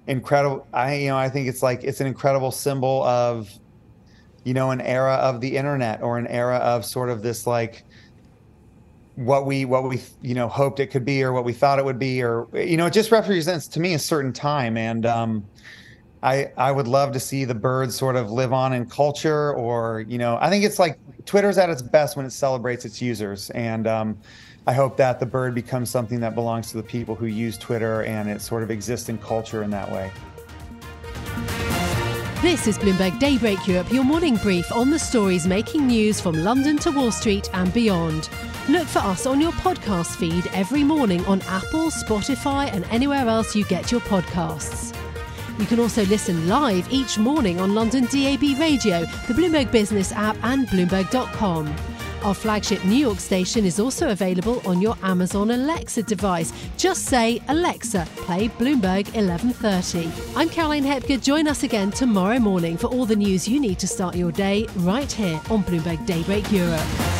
incredible. 0.07 0.67
I 0.73 0.95
you 0.95 1.09
know 1.09 1.19
I 1.19 1.29
think 1.29 1.49
it's 1.49 1.63
like 1.63 1.85
it's 1.85 2.01
an 2.01 2.07
incredible 2.07 2.51
symbol 2.51 3.05
of 3.05 3.51
you 4.45 4.55
know 4.55 4.71
an 4.71 4.81
era 4.81 5.17
of 5.17 5.43
the 5.43 5.55
internet 5.55 6.03
or 6.03 6.17
an 6.17 6.27
era 6.29 6.57
of 6.57 6.87
sort 6.87 7.11
of 7.11 7.23
this 7.23 7.47
like 7.47 7.85
what 9.17 9.45
we 9.45 9.67
what 9.67 9.87
we 9.87 10.01
you 10.23 10.35
know 10.35 10.49
hoped 10.49 10.81
it 10.81 10.87
could 10.87 11.05
be 11.05 11.23
or 11.23 11.35
what 11.35 11.45
we 11.45 11.53
thought 11.53 11.79
it 11.79 11.85
would 11.85 11.99
be 11.99 12.23
or 12.23 12.49
you 12.55 12.79
know 12.79 12.87
it 12.87 12.93
just 12.95 13.13
represents 13.13 13.69
to 13.69 13.81
me 13.81 13.93
a 13.93 13.99
certain 13.99 14.33
time 14.33 14.79
and 14.79 15.05
um, 15.05 15.45
I 16.23 16.51
I 16.57 16.71
would 16.73 16.89
love 16.89 17.13
to 17.13 17.21
see 17.21 17.45
the 17.45 17.55
birds 17.55 17.95
sort 17.95 18.17
of 18.17 18.31
live 18.31 18.53
on 18.53 18.73
in 18.73 18.87
culture, 18.87 19.55
or 19.55 20.05
you 20.09 20.19
know, 20.19 20.39
I 20.41 20.51
think 20.51 20.65
it's 20.65 20.79
like 20.79 20.99
Twitter's 21.25 21.59
at 21.59 21.71
its 21.71 21.83
best 21.83 22.17
when 22.17 22.27
it 22.27 22.31
celebrates 22.31 22.85
its 22.85 23.01
users, 23.01 23.51
and 23.51 23.87
um, 23.87 24.19
I 24.67 24.73
hope 24.73 24.97
that 24.99 25.19
the 25.19 25.27
bird 25.27 25.55
becomes 25.55 25.91
something 25.91 26.21
that 26.21 26.35
belongs 26.35 26.71
to 26.71 26.77
the 26.77 26.83
people 26.83 27.15
who 27.15 27.27
use 27.27 27.57
Twitter, 27.57 28.03
and 28.05 28.29
it 28.29 28.43
sort 28.43 28.63
of 28.63 28.71
exists 28.71 29.09
in 29.09 29.19
culture 29.19 29.63
in 29.63 29.71
that 29.71 29.91
way. 29.91 30.11
This 32.43 32.67
is 32.67 32.79
Bloomberg 32.79 33.19
Daybreak 33.19 33.67
Europe, 33.67 33.93
your 33.93 34.05
morning 34.05 34.37
brief 34.37 34.73
on 34.73 34.91
the 34.91 34.99
stories 34.99 35.47
making 35.47 35.87
news 35.87 36.23
from 36.23 36.35
London 36.43 36.79
to 36.79 36.91
Wall 36.91 37.13
Street 37.13 37.51
and 37.53 37.73
beyond. 37.75 38.31
Look 38.69 38.89
for 38.89 39.01
us 39.01 39.27
on 39.27 39.41
your 39.41 39.53
podcast 39.53 40.17
feed 40.17 40.47
every 40.55 40.83
morning 40.83 41.25
on 41.27 41.43
Apple, 41.43 41.91
Spotify, 41.91 42.73
and 42.73 42.85
anywhere 42.87 43.29
else 43.29 43.55
you 43.55 43.65
get 43.67 43.93
your 43.93 44.01
podcasts. 44.03 44.97
You 45.61 45.67
can 45.67 45.79
also 45.79 46.07
listen 46.07 46.49
live 46.49 46.91
each 46.91 47.19
morning 47.19 47.61
on 47.61 47.75
London 47.75 48.05
DAB 48.05 48.59
Radio, 48.59 49.01
the 49.29 49.35
Bloomberg 49.35 49.71
Business 49.71 50.11
app, 50.11 50.35
and 50.43 50.67
Bloomberg.com. 50.69 51.77
Our 52.23 52.33
flagship 52.33 52.83
New 52.87 52.97
York 52.97 53.21
station 53.21 53.67
is 53.67 53.79
also 53.79 54.09
available 54.09 54.63
on 54.67 54.81
your 54.81 54.97
Amazon 55.03 55.51
Alexa 55.51 56.05
device. 56.05 56.55
Just 56.79 57.05
say, 57.05 57.43
Alexa, 57.49 58.09
play 58.17 58.49
Bloomberg 58.49 59.13
1130. 59.15 60.11
I'm 60.35 60.49
Caroline 60.49 60.85
Hepker. 60.85 61.19
Join 61.19 61.47
us 61.47 61.63
again 61.63 61.91
tomorrow 61.91 62.39
morning 62.39 62.79
for 62.79 62.87
all 62.87 63.05
the 63.05 63.17
news 63.17 63.47
you 63.47 63.61
need 63.61 63.79
to 63.81 63.87
start 63.87 64.17
your 64.17 64.33
day 64.33 64.67
right 64.77 65.13
here 65.13 65.39
on 65.51 65.63
Bloomberg 65.65 66.07
Daybreak 66.07 66.51
Europe. 66.51 67.20